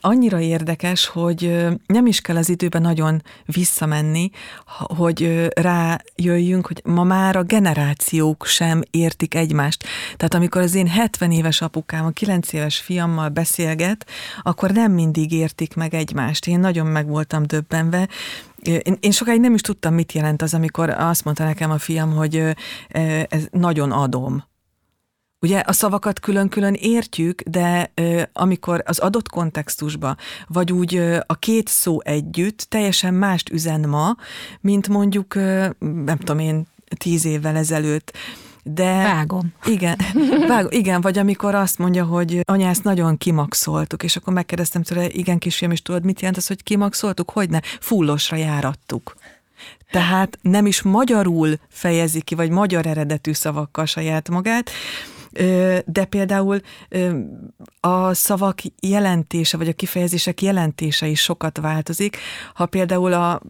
annyira 0.00 0.40
érdekes, 0.40 1.06
hogy 1.06 1.66
nem 1.86 2.06
is 2.06 2.20
kell 2.20 2.36
az 2.36 2.48
időben 2.48 2.82
nagyon 2.82 3.22
visszamenni, 3.44 4.30
hogy 4.76 5.48
rájöjjünk, 5.54 6.66
hogy 6.66 6.82
ma 6.84 7.04
már 7.04 7.36
a 7.36 7.42
generációk 7.42 8.46
sem 8.46 8.82
értik 8.90 9.34
egymást. 9.34 9.84
Tehát 10.16 10.34
amikor 10.34 10.62
az 10.62 10.74
én 10.74 10.86
70 10.86 11.30
éves 11.30 11.60
apukám 11.60 12.04
a 12.04 12.10
9 12.10 12.52
éves 12.52 12.78
fiammal 12.78 13.28
beszélget, 13.28 14.06
akkor 14.42 14.70
nem 14.70 14.92
mindig 14.92 15.32
értik 15.32 15.74
meg 15.74 15.94
egymást. 15.94 16.46
Én 16.46 16.60
nagyon 16.60 16.86
meg 16.86 17.06
voltam 17.06 17.42
döbbenve, 17.46 18.08
én, 18.64 18.96
én 19.00 19.10
sokáig 19.10 19.40
nem 19.40 19.54
is 19.54 19.60
tudtam, 19.60 19.94
mit 19.94 20.12
jelent 20.12 20.42
az, 20.42 20.54
amikor 20.54 20.90
azt 20.90 21.24
mondta 21.24 21.44
nekem 21.44 21.70
a 21.70 21.78
fiam, 21.78 22.14
hogy 22.14 22.56
ez 23.28 23.46
nagyon 23.50 23.92
adom. 23.92 24.44
Ugye 25.44 25.62
a 25.66 25.72
szavakat 25.72 26.20
külön-külön 26.20 26.74
értjük, 26.74 27.42
de 27.42 27.90
ö, 27.94 28.22
amikor 28.32 28.82
az 28.86 28.98
adott 28.98 29.28
kontextusba, 29.28 30.16
vagy 30.48 30.72
úgy 30.72 30.96
ö, 30.96 31.18
a 31.26 31.34
két 31.34 31.68
szó 31.68 32.00
együtt 32.00 32.66
teljesen 32.68 33.14
mást 33.14 33.50
üzen 33.50 33.88
ma, 33.88 34.16
mint 34.60 34.88
mondjuk, 34.88 35.34
ö, 35.34 35.66
nem 35.78 36.18
tudom 36.18 36.38
én, 36.38 36.66
tíz 36.98 37.24
évvel 37.24 37.56
ezelőtt. 37.56 38.16
De, 38.62 39.02
vágom. 39.02 39.52
Igen, 39.64 39.98
vágom, 40.48 40.70
igen, 40.70 41.00
vagy 41.00 41.18
amikor 41.18 41.54
azt 41.54 41.78
mondja, 41.78 42.04
hogy 42.04 42.40
anya, 42.44 42.68
ezt 42.68 42.84
nagyon 42.84 43.16
kimaxoltuk, 43.16 44.02
és 44.02 44.16
akkor 44.16 44.32
megkérdeztem 44.32 44.82
tőle, 44.82 45.08
igen, 45.08 45.38
kisfiam, 45.38 45.70
és 45.70 45.82
tudod, 45.82 46.04
mit 46.04 46.20
jelent 46.20 46.36
az, 46.36 46.46
hogy 46.46 46.62
kimaxoltuk? 46.62 47.30
Hogyne? 47.30 47.62
Fullosra 47.80 48.36
járattuk. 48.36 49.16
Tehát 49.90 50.38
nem 50.42 50.66
is 50.66 50.82
magyarul 50.82 51.54
fejezi 51.68 52.20
ki, 52.20 52.34
vagy 52.34 52.50
magyar 52.50 52.86
eredetű 52.86 53.32
szavakkal 53.32 53.86
saját 53.86 54.28
magát, 54.28 54.70
de 55.86 56.04
például 56.08 56.60
a 57.80 58.14
szavak 58.14 58.58
jelentése, 58.80 59.56
vagy 59.56 59.68
a 59.68 59.72
kifejezések 59.72 60.42
jelentése 60.42 61.06
is 61.06 61.20
sokat 61.20 61.58
változik. 61.58 62.16
Ha 62.54 62.66
például 62.66 63.12
a 63.12 63.40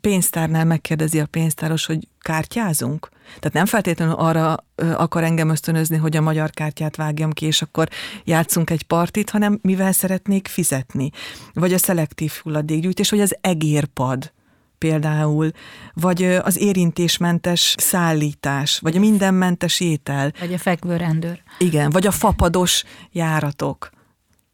pénztárnál 0.00 0.64
megkérdezi 0.64 1.20
a 1.20 1.26
pénztáros, 1.26 1.86
hogy 1.86 2.08
kártyázunk? 2.20 3.08
Tehát 3.26 3.52
nem 3.52 3.66
feltétlenül 3.66 4.14
arra 4.14 4.64
akar 4.76 5.24
engem 5.24 5.48
ösztönözni, 5.48 5.96
hogy 5.96 6.16
a 6.16 6.20
magyar 6.20 6.50
kártyát 6.50 6.96
vágjam 6.96 7.32
ki, 7.32 7.46
és 7.46 7.62
akkor 7.62 7.88
játszunk 8.24 8.70
egy 8.70 8.82
partit, 8.82 9.30
hanem 9.30 9.58
mivel 9.62 9.92
szeretnék 9.92 10.48
fizetni. 10.48 11.10
Vagy 11.52 11.72
a 11.72 11.78
szelektív 11.78 12.32
hulladékgyűjtés, 12.42 13.10
vagy 13.10 13.20
az 13.20 13.36
egérpad 13.40 14.32
például, 14.78 15.50
vagy 15.94 16.22
az 16.24 16.58
érintésmentes 16.58 17.74
szállítás, 17.78 18.78
vagy 18.78 18.96
a 18.96 19.00
mindenmentes 19.00 19.80
étel. 19.80 20.32
Vagy 20.40 20.54
a 20.54 20.58
fekvőrendőr. 20.58 21.42
Igen, 21.58 21.90
vagy 21.90 22.06
a 22.06 22.10
fapados 22.10 22.84
járatok 23.12 23.90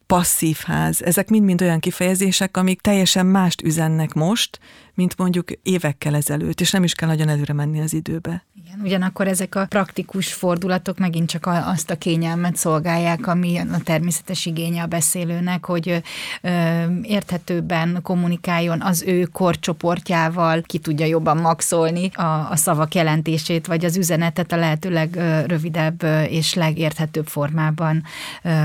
passzív 0.06 0.58
ház, 0.64 1.02
ezek 1.02 1.28
mind-mind 1.28 1.62
olyan 1.62 1.80
kifejezések, 1.80 2.56
amik 2.56 2.80
teljesen 2.80 3.26
mást 3.26 3.62
üzennek 3.62 4.12
most, 4.12 4.58
mint 4.94 5.16
mondjuk 5.16 5.50
évekkel 5.62 6.14
ezelőtt, 6.14 6.60
és 6.60 6.70
nem 6.70 6.84
is 6.84 6.94
kell 6.94 7.08
nagyon 7.08 7.28
előre 7.28 7.52
menni 7.52 7.80
az 7.80 7.92
időbe. 7.92 8.44
Igen, 8.64 8.80
ugyanakkor 8.84 9.28
ezek 9.28 9.54
a 9.54 9.66
praktikus 9.66 10.32
fordulatok 10.32 10.98
megint 10.98 11.28
csak 11.28 11.46
azt 11.46 11.90
a 11.90 11.96
kényelmet 11.96 12.56
szolgálják, 12.56 13.26
ami 13.26 13.58
a 13.58 13.78
természetes 13.84 14.46
igénye 14.46 14.82
a 14.82 14.86
beszélőnek, 14.86 15.64
hogy 15.64 16.02
érthetőbben 17.02 17.98
kommunikáljon 18.02 18.80
az 18.80 19.02
ő 19.02 19.24
korcsoportjával, 19.24 20.62
ki 20.62 20.78
tudja 20.78 21.06
jobban 21.06 21.36
maxolni 21.36 22.10
a, 22.14 22.50
a 22.50 22.56
szavak 22.56 22.94
jelentését, 22.94 23.66
vagy 23.66 23.84
az 23.84 23.96
üzenetet 23.96 24.52
a 24.52 24.56
lehetőleg 24.56 25.14
rövidebb 25.46 26.02
és 26.28 26.54
legérthetőbb 26.54 27.26
formában 27.26 28.02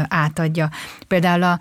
átadja. 0.08 0.70
Például 1.08 1.44
a 1.44 1.60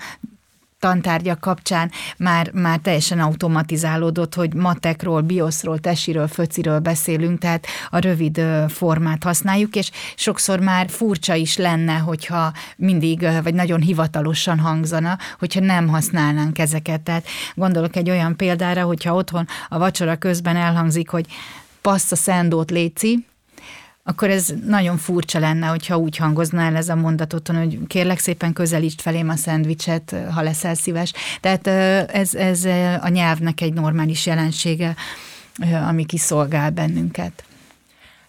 tantárgyak 0.79 1.41
kapcsán 1.41 1.91
már, 2.17 2.51
már 2.53 2.79
teljesen 2.79 3.21
automatizálódott, 3.21 4.35
hogy 4.35 4.55
matekról, 4.55 5.21
bioszról, 5.21 5.79
tesiről, 5.79 6.29
föciről 6.29 6.79
beszélünk, 6.79 7.39
tehát 7.39 7.67
a 7.91 7.99
rövid 7.99 8.41
formát 8.69 9.25
használjuk, 9.25 9.77
és 9.77 9.91
sokszor 10.15 10.61
már 10.61 10.89
furcsa 10.89 11.35
is 11.35 11.57
lenne, 11.57 11.97
hogyha 11.97 12.53
mindig, 12.77 13.29
vagy 13.43 13.55
nagyon 13.55 13.81
hivatalosan 13.81 14.59
hangzana, 14.59 15.19
hogyha 15.39 15.61
nem 15.61 15.89
használnánk 15.89 16.59
ezeket. 16.59 17.01
Tehát 17.01 17.27
gondolok 17.55 17.97
egy 17.97 18.11
olyan 18.11 18.37
példára, 18.37 18.85
hogyha 18.85 19.15
otthon 19.15 19.47
a 19.69 19.79
vacsora 19.79 20.17
közben 20.17 20.57
elhangzik, 20.57 21.09
hogy 21.09 21.27
passza 21.81 22.17
szendót 22.17 22.71
léci, 22.71 23.27
akkor 24.09 24.31
ez 24.31 24.55
nagyon 24.67 24.97
furcsa 24.97 25.39
lenne, 25.39 25.67
hogyha 25.67 25.97
úgy 25.97 26.17
hangozna 26.17 26.61
el 26.61 26.77
ez 26.77 26.89
a 26.89 26.95
mondatot, 26.95 27.49
hogy 27.49 27.79
kérlek 27.87 28.19
szépen 28.19 28.53
közelítsd 28.53 29.01
felém 29.01 29.29
a 29.29 29.37
szendvicset, 29.37 30.15
ha 30.31 30.43
leszel 30.43 30.75
szíves. 30.75 31.13
Tehát 31.41 31.67
ez, 32.11 32.35
ez 32.35 32.65
a 33.01 33.09
nyelvnek 33.09 33.61
egy 33.61 33.73
normális 33.73 34.27
jelensége, 34.27 34.95
ami 35.89 36.07
kiszolgál 36.07 36.71
bennünket. 36.71 37.46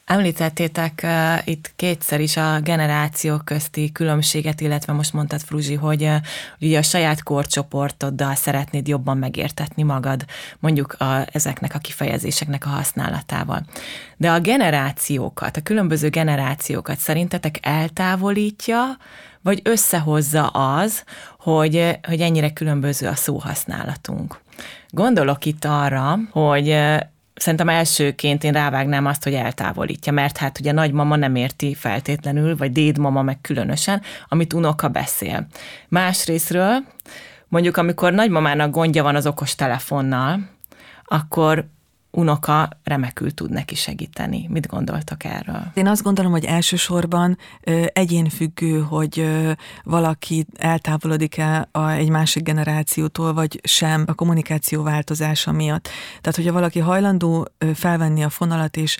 Említettétek 0.08 1.02
uh, 1.04 1.48
itt 1.48 1.72
kétszer 1.76 2.20
is 2.20 2.38
a 2.38 2.60
generációk 2.60 3.46
közti 3.46 3.92
különbséget, 3.92 4.62
illetve 4.62 4.94
most 4.94 5.14
mondtad, 5.14 5.42
Fruzsi, 5.42 5.74
hogy 5.74 6.04
uh, 6.04 6.16
ugye 6.60 6.78
a 6.78 6.82
saját 6.82 7.24
korcsoportoddal 7.24 8.36
szeretnéd 8.36 8.88
jobban 8.88 9.18
megértetni 9.18 9.84
magad, 9.84 10.26
mondjuk 10.60 10.94
a, 10.94 11.28
ezeknek 11.32 11.76
a 11.76 11.80
kifejezéseknek 11.80 12.66
a 12.66 12.70
használatával. 12.70 13.66
De 14.18 14.32
a 14.32 14.40
generációkat, 14.40 15.58
a 15.58 15.62
különböző 15.62 16.10
generációkat 16.10 16.98
szerintetek 16.98 17.60
eltávolítja, 17.62 18.98
vagy 19.42 19.62
összehozza 19.64 20.48
az, 20.48 21.04
hogy, 21.40 22.00
hogy 22.08 22.22
ennyire 22.22 22.54
különböző 22.54 23.08
a 23.08 23.16
szóhasználatunk? 23.16 24.40
Gondolok 24.90 25.46
itt 25.46 25.66
arra, 25.66 26.18
hogy 26.32 26.78
szerintem 27.38 27.70
elsőként 27.70 28.44
én 28.44 28.52
rávágnám 28.52 29.06
azt, 29.06 29.24
hogy 29.24 29.34
eltávolítja, 29.34 30.12
mert 30.12 30.38
hát 30.38 30.60
ugye 30.60 30.72
nagymama 30.72 31.16
nem 31.16 31.36
érti 31.36 31.74
feltétlenül, 31.76 32.58
vagy 32.58 32.72
dédmama 32.72 33.22
meg 33.22 33.42
különösen, 33.42 34.02
amit 34.28 34.54
unoka 34.54 34.88
beszél. 34.88 35.48
Másrésztről, 35.88 36.84
mondjuk 37.48 37.78
amikor 37.78 38.14
nagymamának 38.14 38.72
gondja 38.72 39.04
van 39.04 39.16
az 39.16 39.28
okos 39.28 39.56
telefonnal, 39.56 40.40
akkor 41.06 41.66
unoka 42.18 42.70
remekül 42.84 43.34
tud 43.34 43.52
neki 43.52 43.76
segíteni. 43.76 44.48
Mit 44.50 44.68
gondoltak 44.68 45.24
erről? 45.24 45.72
Én 45.74 45.88
azt 45.88 46.04
gondolom, 46.04 46.32
hogy 46.32 46.46
elsősorban 46.46 47.38
egyénfüggő, 47.94 48.80
hogy 48.80 49.28
valaki 49.84 50.46
eltávolodik-e 50.58 51.70
egy 51.98 52.10
másik 52.10 52.44
generációtól, 52.44 53.34
vagy 53.34 53.60
sem 53.64 54.04
a 54.08 54.14
kommunikáció 54.14 54.84
változása 54.84 55.52
miatt. 55.52 55.90
Tehát, 56.22 56.36
hogyha 56.36 56.52
valaki 56.52 56.80
hajlandó 56.80 57.48
felvenni 57.74 58.24
a 58.24 58.30
fonalat, 58.30 58.78
és 58.78 58.98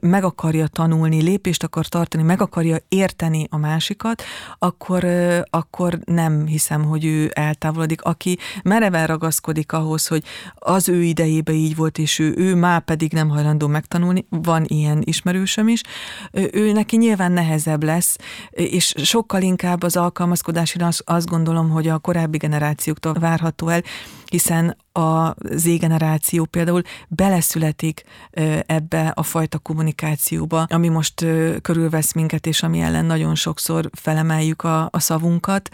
meg 0.00 0.24
akarja 0.24 0.66
tanulni, 0.66 1.22
lépést 1.22 1.62
akar 1.62 1.86
tartani, 1.86 2.22
meg 2.22 2.40
akarja 2.40 2.76
érteni 2.88 3.46
a 3.50 3.56
másikat, 3.56 4.22
akkor, 4.58 5.04
akkor 5.50 5.98
nem 6.04 6.46
hiszem, 6.46 6.84
hogy 6.84 7.04
ő 7.04 7.30
eltávolodik. 7.34 8.02
Aki 8.02 8.38
mereven 8.62 9.06
ragaszkodik 9.06 9.72
ahhoz, 9.72 10.06
hogy 10.06 10.24
az 10.54 10.88
ő 10.88 11.02
idejében 11.02 11.54
így 11.54 11.76
volt, 11.76 11.98
és 11.98 12.18
ő, 12.18 12.34
ő 12.36 12.45
már 12.54 12.80
pedig 12.80 13.12
nem 13.12 13.28
hajlandó 13.28 13.66
megtanulni, 13.66 14.26
van 14.28 14.64
ilyen 14.66 15.02
ismerősöm 15.04 15.68
is, 15.68 15.80
ő 16.32 16.72
neki 16.72 16.96
nyilván 16.96 17.32
nehezebb 17.32 17.82
lesz, 17.82 18.16
és 18.50 18.94
sokkal 18.96 19.42
inkább 19.42 19.82
az 19.82 19.96
alkalmazkodásra 19.96 20.88
azt 21.04 21.28
gondolom, 21.28 21.70
hogy 21.70 21.88
a 21.88 21.98
korábbi 21.98 22.36
generációktól 22.38 23.12
várható 23.12 23.68
el, 23.68 23.82
hiszen 24.30 24.76
a 24.96 25.34
Z-generáció 25.54 26.44
például 26.44 26.82
beleszületik 27.08 28.02
ebbe 28.66 29.12
a 29.14 29.22
fajta 29.22 29.58
kommunikációba, 29.58 30.66
ami 30.68 30.88
most 30.88 31.26
körülvesz 31.62 32.12
minket, 32.12 32.46
és 32.46 32.62
ami 32.62 32.80
ellen 32.80 33.04
nagyon 33.04 33.34
sokszor 33.34 33.90
felemeljük 33.92 34.62
a, 34.62 34.88
a 34.90 34.98
szavunkat. 34.98 35.70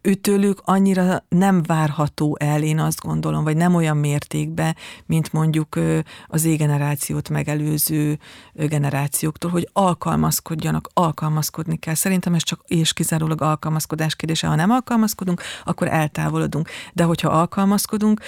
Őtőlük 0.00 0.60
annyira 0.64 1.24
nem 1.28 1.62
várható 1.62 2.36
el, 2.40 2.62
én 2.62 2.78
azt 2.78 3.00
gondolom, 3.00 3.44
vagy 3.44 3.56
nem 3.56 3.74
olyan 3.74 3.96
mértékben, 3.96 4.76
mint 5.06 5.32
mondjuk 5.32 5.78
az 6.26 6.40
Z-generációt 6.40 7.28
megelőző 7.28 8.18
generációktól, 8.52 9.50
hogy 9.50 9.68
alkalmazkodjanak, 9.72 10.88
alkalmazkodni 10.94 11.76
kell. 11.76 11.94
Szerintem 11.94 12.34
ez 12.34 12.42
csak 12.42 12.60
és 12.66 12.92
kizárólag 12.92 13.42
alkalmazkodás 13.42 14.14
kérdése. 14.14 14.46
Ha 14.46 14.54
nem 14.54 14.70
alkalmazkodunk, 14.70 15.42
akkor 15.64 15.88
eltávolodunk. 15.88 16.68
De 16.92 17.04
hogyha 17.04 17.28
alkalmazkodunk, 17.28 18.20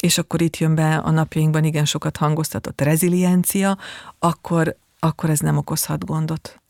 és 0.00 0.18
akkor 0.18 0.40
itt 0.42 0.56
jön 0.56 0.74
be 0.74 0.96
a 0.96 1.10
napjainkban 1.10 1.64
igen 1.64 1.84
sokat 1.84 2.16
hangoztatott 2.16 2.80
reziliencia, 2.80 3.78
akkor, 4.18 4.76
akkor 4.98 5.30
ez 5.30 5.38
nem 5.38 5.56
okozhat 5.56 6.04
gondot. 6.04 6.60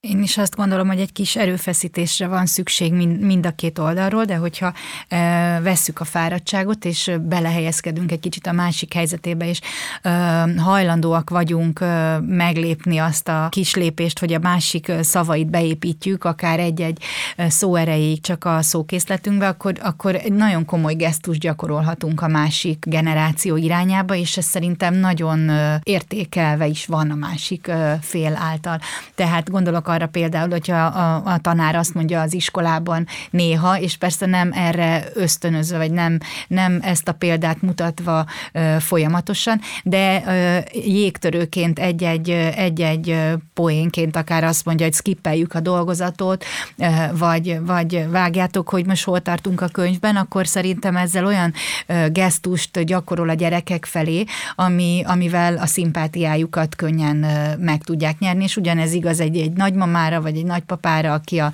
Én 0.00 0.22
is 0.22 0.38
azt 0.38 0.56
gondolom, 0.56 0.86
hogy 0.86 1.00
egy 1.00 1.12
kis 1.12 1.36
erőfeszítésre 1.36 2.26
van 2.26 2.46
szükség 2.46 2.92
mind, 2.92 3.46
a 3.46 3.50
két 3.50 3.78
oldalról, 3.78 4.24
de 4.24 4.36
hogyha 4.36 4.72
e, 5.08 5.60
vesszük 5.60 6.00
a 6.00 6.04
fáradtságot, 6.04 6.84
és 6.84 7.10
belehelyezkedünk 7.22 8.12
egy 8.12 8.20
kicsit 8.20 8.46
a 8.46 8.52
másik 8.52 8.94
helyzetébe, 8.94 9.48
és 9.48 9.60
e, 10.02 10.10
hajlandóak 10.58 11.30
vagyunk 11.30 11.80
e, 11.80 12.20
meglépni 12.20 12.98
azt 12.98 13.28
a 13.28 13.48
kis 13.50 13.74
lépést, 13.74 14.18
hogy 14.18 14.32
a 14.32 14.38
másik 14.38 14.92
szavait 15.00 15.50
beépítjük, 15.50 16.24
akár 16.24 16.58
egy-egy 16.58 17.02
szó 17.48 17.74
erejéig 17.74 18.20
csak 18.20 18.44
a 18.44 18.62
szókészletünkbe, 18.62 19.48
akkor, 19.48 19.72
akkor 19.82 20.14
egy 20.14 20.32
nagyon 20.32 20.64
komoly 20.64 20.94
gesztus 20.94 21.38
gyakorolhatunk 21.38 22.22
a 22.22 22.28
másik 22.28 22.84
generáció 22.88 23.56
irányába, 23.56 24.14
és 24.14 24.36
ez 24.36 24.44
szerintem 24.44 24.94
nagyon 24.94 25.50
értékelve 25.82 26.66
is 26.66 26.86
van 26.86 27.10
a 27.10 27.14
másik 27.14 27.70
fél 28.00 28.36
által. 28.36 28.80
Tehát 29.14 29.50
gondolok 29.50 29.88
arra 29.90 30.06
például, 30.06 30.50
hogyha 30.50 30.84
a, 30.84 31.22
a 31.24 31.38
tanár 31.38 31.74
azt 31.74 31.94
mondja 31.94 32.20
az 32.20 32.34
iskolában 32.34 33.06
néha, 33.30 33.80
és 33.80 33.96
persze 33.96 34.26
nem 34.26 34.50
erre 34.52 35.04
ösztönözve, 35.14 35.76
vagy 35.76 35.90
nem, 35.92 36.18
nem 36.48 36.78
ezt 36.82 37.08
a 37.08 37.12
példát 37.12 37.62
mutatva 37.62 38.26
ö, 38.52 38.76
folyamatosan, 38.78 39.60
de 39.84 40.22
ö, 40.26 40.58
jégtörőként 40.78 41.78
egy-egy, 41.78 42.30
egy-egy 42.56 43.16
poénként 43.54 44.16
akár 44.16 44.44
azt 44.44 44.64
mondja, 44.64 44.84
hogy 44.86 44.94
skippeljük 44.94 45.54
a 45.54 45.60
dolgozatot, 45.60 46.44
ö, 46.76 46.86
vagy, 47.12 47.58
vagy 47.66 48.10
vágjátok, 48.10 48.68
hogy 48.68 48.86
most 48.86 49.04
hol 49.04 49.20
tartunk 49.20 49.60
a 49.60 49.68
könyvben, 49.68 50.16
akkor 50.16 50.46
szerintem 50.46 50.96
ezzel 50.96 51.26
olyan 51.26 51.52
ö, 51.86 52.06
gesztust 52.10 52.84
gyakorol 52.84 53.28
a 53.28 53.34
gyerekek 53.34 53.84
felé, 53.84 54.24
ami, 54.54 55.02
amivel 55.06 55.56
a 55.56 55.66
szimpátiájukat 55.66 56.76
könnyen 56.76 57.22
ö, 57.22 57.56
meg 57.56 57.82
tudják 57.82 58.18
nyerni, 58.18 58.42
és 58.42 58.56
ugyanez 58.56 58.92
igaz 58.92 59.20
egy, 59.20 59.36
egy 59.36 59.52
nagy 59.52 59.74
nagymamára, 59.86 60.20
vagy 60.20 60.36
egy 60.36 60.44
nagypapára, 60.44 61.12
aki 61.12 61.38
a 61.38 61.52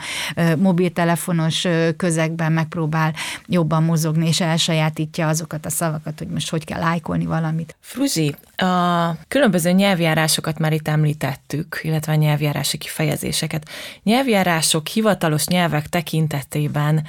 mobiltelefonos 0.56 1.66
közegben 1.96 2.52
megpróbál 2.52 3.14
jobban 3.46 3.82
mozogni, 3.82 4.26
és 4.26 4.40
elsajátítja 4.40 5.28
azokat 5.28 5.66
a 5.66 5.70
szavakat, 5.70 6.18
hogy 6.18 6.28
most 6.28 6.50
hogy 6.50 6.64
kell 6.64 6.80
lájkolni 6.80 7.26
valamit. 7.26 7.76
Fruzsi, 7.80 8.34
a 8.56 9.10
különböző 9.28 9.70
nyelvjárásokat 9.70 10.58
már 10.58 10.72
itt 10.72 10.88
említettük, 10.88 11.80
illetve 11.82 12.12
a 12.12 12.16
nyelvjárási 12.16 12.78
kifejezéseket. 12.78 13.68
Nyelvjárások 14.02 14.86
hivatalos 14.86 15.46
nyelvek 15.46 15.88
tekintetében 15.88 17.06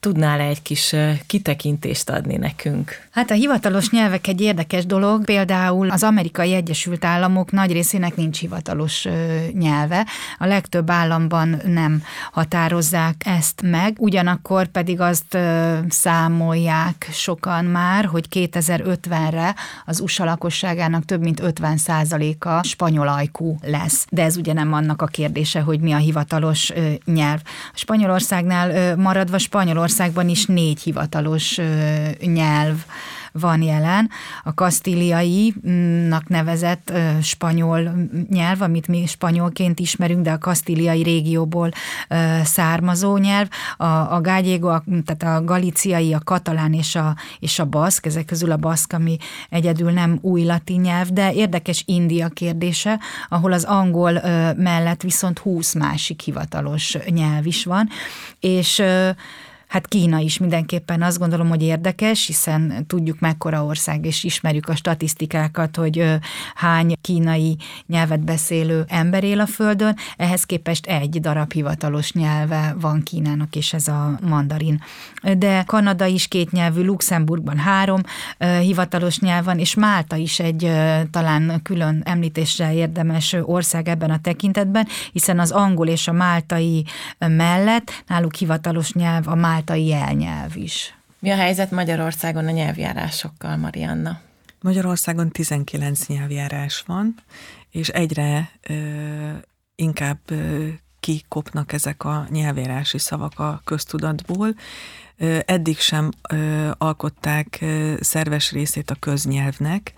tudnál 0.00 0.40
egy 0.40 0.62
kis 0.62 0.94
kitekintést 1.26 2.10
adni 2.10 2.36
nekünk? 2.36 3.08
Hát 3.12 3.30
a 3.30 3.34
hivatalos 3.34 3.90
nyelvek 3.90 4.26
egy 4.26 4.40
érdekes 4.40 4.86
dolog, 4.86 5.24
például 5.24 5.90
az 5.90 6.02
amerikai 6.02 6.52
Egyesült 6.52 7.04
Államok 7.04 7.50
nagy 7.50 7.72
részének 7.72 8.16
nincs 8.16 8.38
hivatalos 8.38 9.08
nyelve, 9.52 10.06
a 10.38 10.46
legtöbb 10.46 10.90
államban 10.90 11.60
nem 11.64 12.02
határozzák 12.32 13.22
ezt 13.24 13.62
meg, 13.62 13.96
ugyanakkor 13.98 14.66
pedig 14.66 15.00
azt 15.00 15.38
számolják 15.88 17.08
sokan 17.12 17.64
már, 17.64 18.04
hogy 18.04 18.26
2050-re 18.30 19.54
az 19.86 20.00
USA 20.00 20.24
lakosságának 20.24 21.04
több 21.04 21.20
mint 21.22 21.40
50 21.40 21.78
a 22.38 22.62
spanyol 22.62 23.08
ajkú 23.08 23.56
lesz. 23.62 24.06
De 24.10 24.22
ez 24.22 24.36
ugye 24.36 24.52
nem 24.52 24.72
annak 24.72 25.02
a 25.02 25.06
kérdése, 25.06 25.60
hogy 25.60 25.80
mi 25.80 25.92
a 25.92 25.96
hivatalos 25.96 26.72
nyelv. 27.04 27.40
A 27.44 27.78
Spanyolországnál 27.78 28.96
maradva 28.96 29.38
Spanyolország 29.38 29.60
Spanyolországban 29.92 30.28
is 30.28 30.46
négy 30.46 30.82
hivatalos 30.82 31.60
nyelv 32.20 32.84
van 33.32 33.62
jelen. 33.62 34.10
A 34.44 34.54
kasztíliainak 34.54 36.28
nevezett 36.28 36.92
spanyol 37.22 38.08
nyelv, 38.30 38.62
amit 38.62 38.88
mi 38.88 39.06
spanyolként 39.06 39.80
ismerünk, 39.80 40.22
de 40.22 40.32
a 40.32 40.38
kasztíliai 40.38 41.02
régióból 41.02 41.70
származó 42.42 43.16
nyelv. 43.16 43.48
A, 43.76 43.84
a 43.84 44.20
gágyégo, 44.20 44.78
tehát 45.04 45.38
a 45.38 45.44
galiciai, 45.44 46.14
a 46.14 46.20
katalán 46.24 46.72
és 46.72 46.94
a, 46.94 47.16
és 47.38 47.58
a 47.58 47.64
baszk, 47.64 48.06
ezek 48.06 48.24
közül 48.24 48.50
a 48.50 48.56
baszk, 48.56 48.92
ami 48.92 49.16
egyedül 49.48 49.90
nem 49.90 50.18
új 50.20 50.44
latin 50.44 50.80
nyelv, 50.80 51.08
de 51.08 51.32
érdekes 51.32 51.82
India 51.86 52.28
kérdése, 52.28 53.00
ahol 53.28 53.52
az 53.52 53.64
angol 53.64 54.12
mellett 54.56 55.02
viszont 55.02 55.38
20 55.38 55.74
másik 55.74 56.20
hivatalos 56.20 56.96
nyelv 57.08 57.46
is 57.46 57.64
van, 57.64 57.88
és 58.40 58.82
Hát 59.72 59.86
Kína 59.86 60.18
is 60.18 60.38
mindenképpen 60.38 61.02
azt 61.02 61.18
gondolom, 61.18 61.48
hogy 61.48 61.62
érdekes, 61.62 62.26
hiszen 62.26 62.84
tudjuk 62.86 63.20
mekkora 63.20 63.64
ország, 63.64 64.06
és 64.06 64.24
ismerjük 64.24 64.68
a 64.68 64.74
statisztikákat, 64.74 65.76
hogy 65.76 66.04
hány 66.54 66.94
kínai 67.00 67.56
nyelvet 67.86 68.24
beszélő 68.24 68.84
ember 68.88 69.24
él 69.24 69.40
a 69.40 69.46
Földön, 69.46 69.96
ehhez 70.16 70.44
képest 70.44 70.86
egy 70.86 71.20
darab 71.20 71.52
hivatalos 71.52 72.12
nyelve 72.12 72.74
van 72.80 73.02
Kínának, 73.02 73.56
és 73.56 73.72
ez 73.72 73.88
a 73.88 74.18
mandarin. 74.22 74.82
De 75.38 75.62
Kanada 75.66 76.06
is 76.06 76.28
két 76.28 76.50
nyelvű, 76.50 76.82
Luxemburgban 76.82 77.58
három 77.58 78.00
hivatalos 78.60 79.18
nyelv 79.18 79.44
van, 79.44 79.58
és 79.58 79.74
Málta 79.74 80.16
is 80.16 80.38
egy 80.38 80.70
talán 81.10 81.60
külön 81.62 82.02
említésre 82.04 82.74
érdemes 82.74 83.36
ország 83.42 83.88
ebben 83.88 84.10
a 84.10 84.20
tekintetben, 84.20 84.86
hiszen 85.12 85.38
az 85.38 85.50
angol 85.50 85.86
és 85.86 86.08
a 86.08 86.12
máltai 86.12 86.84
mellett 87.18 88.04
náluk 88.06 88.34
hivatalos 88.34 88.92
nyelv 88.92 89.28
a 89.28 89.34
máltai 89.34 89.60
jelnyelv 89.70 90.56
is. 90.56 90.94
Mi 91.18 91.30
a 91.30 91.36
helyzet 91.36 91.70
Magyarországon 91.70 92.46
a 92.46 92.50
nyelvjárásokkal, 92.50 93.56
Marianna? 93.56 94.20
Magyarországon 94.60 95.30
19 95.30 96.06
nyelvjárás 96.06 96.82
van, 96.86 97.14
és 97.70 97.88
egyre 97.88 98.50
ö, 98.60 98.74
inkább 99.74 100.18
ö, 100.26 100.68
kikopnak 101.00 101.72
ezek 101.72 102.04
a 102.04 102.26
nyelvjárási 102.30 102.98
szavak 102.98 103.38
a 103.38 103.60
köztudatból. 103.64 104.54
Ö, 105.16 105.38
eddig 105.46 105.78
sem 105.78 106.10
ö, 106.30 106.70
alkották 106.78 107.58
ö, 107.60 107.94
szerves 108.00 108.52
részét 108.52 108.90
a 108.90 108.96
köznyelvnek, 108.98 109.92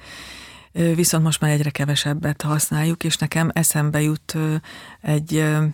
ö, 0.72 0.94
viszont 0.94 1.24
most 1.24 1.40
már 1.40 1.50
egyre 1.50 1.70
kevesebbet 1.70 2.42
használjuk, 2.42 3.05
és 3.05 3.16
nekem 3.16 3.50
eszembe 3.53 4.03
jut 4.03 4.35
ö, 4.35 4.55
egy 5.00 5.35
ö, 5.35 5.64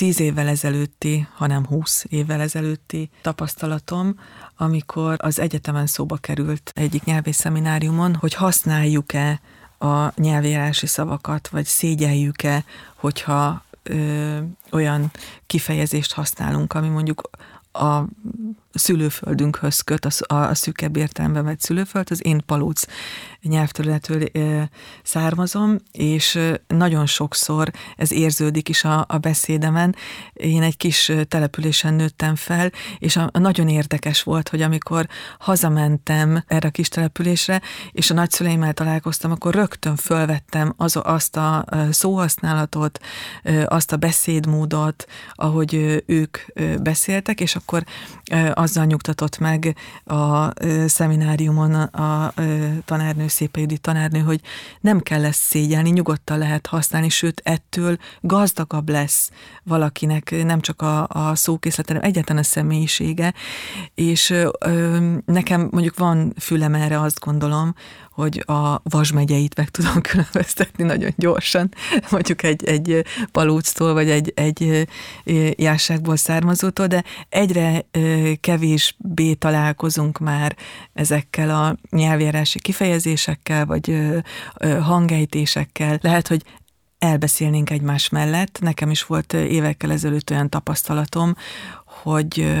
tíz 0.00 0.20
évvel 0.20 0.48
ezelőtti, 0.48 1.26
hanem 1.34 1.66
húsz 1.66 2.04
évvel 2.08 2.40
ezelőtti 2.40 3.10
tapasztalatom, 3.22 4.18
amikor 4.56 5.16
az 5.18 5.38
egyetemen 5.38 5.86
szóba 5.86 6.16
került 6.16 6.72
egyik 6.74 7.04
nyelvész 7.04 7.36
szemináriumon, 7.36 8.14
hogy 8.14 8.34
használjuk-e 8.34 9.40
a 9.78 10.20
nyelvérási 10.20 10.86
szavakat, 10.86 11.48
vagy 11.48 11.64
szégyeljük-e, 11.64 12.64
hogyha 12.94 13.64
ö, 13.82 14.38
olyan 14.72 15.10
kifejezést 15.46 16.12
használunk, 16.12 16.72
ami 16.72 16.88
mondjuk 16.88 17.30
a 17.72 18.02
szülőföldünkhöz 18.72 19.80
köt, 19.80 20.04
a, 20.04 20.34
a 20.34 20.54
szűkebb 20.54 20.96
értelemben 20.96 21.44
vett 21.44 21.60
szülőföld, 21.60 22.06
az 22.10 22.26
én 22.26 22.42
palóc 22.46 22.84
nyelvterületről 23.42 24.28
származom, 25.02 25.76
és 25.92 26.38
nagyon 26.66 27.06
sokszor 27.06 27.70
ez 27.96 28.12
érződik 28.12 28.68
is 28.68 28.84
a, 28.84 29.04
a 29.08 29.18
beszédemen. 29.18 29.96
Én 30.32 30.62
egy 30.62 30.76
kis 30.76 31.12
településen 31.28 31.94
nőttem 31.94 32.34
fel, 32.34 32.72
és 32.98 33.16
a, 33.16 33.28
a 33.32 33.38
nagyon 33.38 33.68
érdekes 33.68 34.22
volt, 34.22 34.48
hogy 34.48 34.62
amikor 34.62 35.08
hazamentem 35.38 36.44
erre 36.46 36.68
a 36.68 36.70
kis 36.70 36.88
településre, 36.88 37.60
és 37.92 38.10
a 38.10 38.14
nagyszüleimmel 38.14 38.72
találkoztam, 38.72 39.30
akkor 39.30 39.54
rögtön 39.54 39.96
fölvettem 39.96 40.74
az, 40.76 40.98
azt 41.02 41.36
a 41.36 41.64
szóhasználatot, 41.90 43.00
azt 43.64 43.92
a 43.92 43.96
beszédmódot, 43.96 45.06
ahogy 45.32 46.02
ők 46.06 46.38
beszéltek, 46.82 47.40
és 47.40 47.56
akkor 47.56 47.84
azzal 48.60 48.84
nyugtatott 48.84 49.38
meg 49.38 49.76
a 50.04 50.48
szemináriumon 50.86 51.74
a 51.74 52.32
tanárnő, 52.84 53.28
Szépe 53.28 53.60
Judit 53.60 53.80
tanárnő, 53.80 54.18
hogy 54.18 54.40
nem 54.80 55.00
kell 55.00 55.24
ezt 55.24 55.40
szégyelni, 55.40 55.90
nyugodtan 55.90 56.38
lehet 56.38 56.66
használni, 56.66 57.08
sőt 57.08 57.40
ettől 57.44 57.96
gazdagabb 58.20 58.88
lesz 58.88 59.30
valakinek 59.62 60.44
nem 60.44 60.60
csak 60.60 60.82
a, 60.82 61.06
a 61.08 61.34
szókészlet, 61.34 61.86
hanem 61.86 62.02
egyetlen 62.02 62.36
a 62.36 62.42
személyisége, 62.42 63.34
és 63.94 64.30
ö, 64.58 64.98
nekem 65.24 65.68
mondjuk 65.70 65.98
van 65.98 66.34
fülem 66.38 66.74
erre, 66.74 67.00
azt 67.00 67.20
gondolom, 67.20 67.74
hogy 68.20 68.42
a 68.46 68.80
Vas 68.82 69.12
megyeit 69.12 69.56
meg 69.56 69.68
tudom 69.68 70.00
különböztetni 70.10 70.84
nagyon 70.84 71.12
gyorsan, 71.16 71.74
mondjuk 72.10 72.42
egy, 72.42 72.64
egy 72.64 73.04
palóctól, 73.32 73.92
vagy 73.92 74.10
egy, 74.10 74.32
egy 74.34 74.88
jásságból 75.56 76.16
származótól, 76.16 76.86
de 76.86 77.04
egyre 77.28 77.84
kevésbé 78.40 79.34
találkozunk 79.34 80.18
már 80.18 80.56
ezekkel 80.92 81.50
a 81.50 81.76
nyelvjárási 81.90 82.58
kifejezésekkel, 82.58 83.66
vagy 83.66 83.96
hangejtésekkel. 84.80 85.98
Lehet, 86.02 86.28
hogy 86.28 86.42
elbeszélnénk 87.00 87.70
egymás 87.70 88.08
mellett. 88.08 88.58
Nekem 88.60 88.90
is 88.90 89.04
volt 89.04 89.32
évekkel 89.32 89.92
ezelőtt 89.92 90.30
olyan 90.30 90.48
tapasztalatom, 90.48 91.34
hogy 92.02 92.56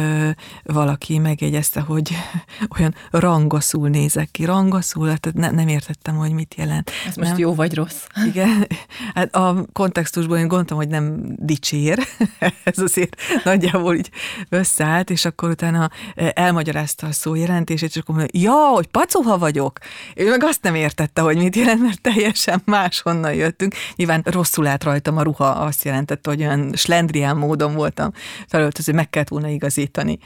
valaki 0.62 1.18
megjegyezte, 1.18 1.80
hogy 1.80 2.16
olyan 2.78 2.94
rangaszul 3.10 3.88
nézek 3.88 4.30
ki. 4.30 4.44
Rangaszul, 4.44 5.04
tehát 5.04 5.32
ne, 5.34 5.50
nem 5.50 5.68
értettem, 5.68 6.16
hogy 6.16 6.32
mit 6.32 6.54
jelent. 6.54 6.90
Ez 7.06 7.16
most 7.16 7.30
nem? 7.30 7.38
jó 7.38 7.54
vagy 7.54 7.74
rossz? 7.74 8.04
Igen, 8.30 8.66
hát 9.14 9.34
a 9.34 9.64
kontextusból 9.72 10.36
én 10.36 10.48
gondoltam, 10.48 10.76
hogy 10.76 10.88
nem 10.88 11.34
dicsér, 11.36 11.98
ez 12.64 12.78
azért 12.78 13.16
nagyjából 13.44 13.94
így 13.94 14.10
összeállt, 14.48 15.10
és 15.10 15.24
akkor 15.24 15.50
utána 15.50 15.90
elmagyarázta 16.14 17.06
a 17.06 17.12
szó 17.12 17.34
jelentését, 17.34 17.88
és 17.88 17.96
akkor 17.96 18.14
mondja, 18.14 18.40
ja, 18.40 18.70
hogy 18.74 18.86
pacuha 18.86 19.38
vagyok. 19.38 19.78
Ő 20.14 20.28
meg 20.28 20.44
azt 20.44 20.62
nem 20.62 20.74
értette, 20.74 21.20
hogy 21.20 21.36
mit 21.36 21.56
jelent, 21.56 21.82
mert 21.82 22.00
teljesen 22.00 22.62
máshonnan 22.64 23.34
jöttünk. 23.34 23.74
Nyilván 23.96 24.22
rosszul 24.24 24.66
állt 24.66 24.84
rajtam 24.84 25.16
a 25.16 25.22
ruha, 25.22 25.48
azt 25.48 25.84
jelentette, 25.84 26.30
hogy 26.30 26.40
olyan 26.40 26.72
slendrián 26.74 27.36
módon 27.36 27.74
voltam 27.74 28.12
felöltöző, 28.48 28.92
meg 28.92 29.10
kellett 29.10 29.28
volna 29.30 29.48
igazítani 29.48 30.18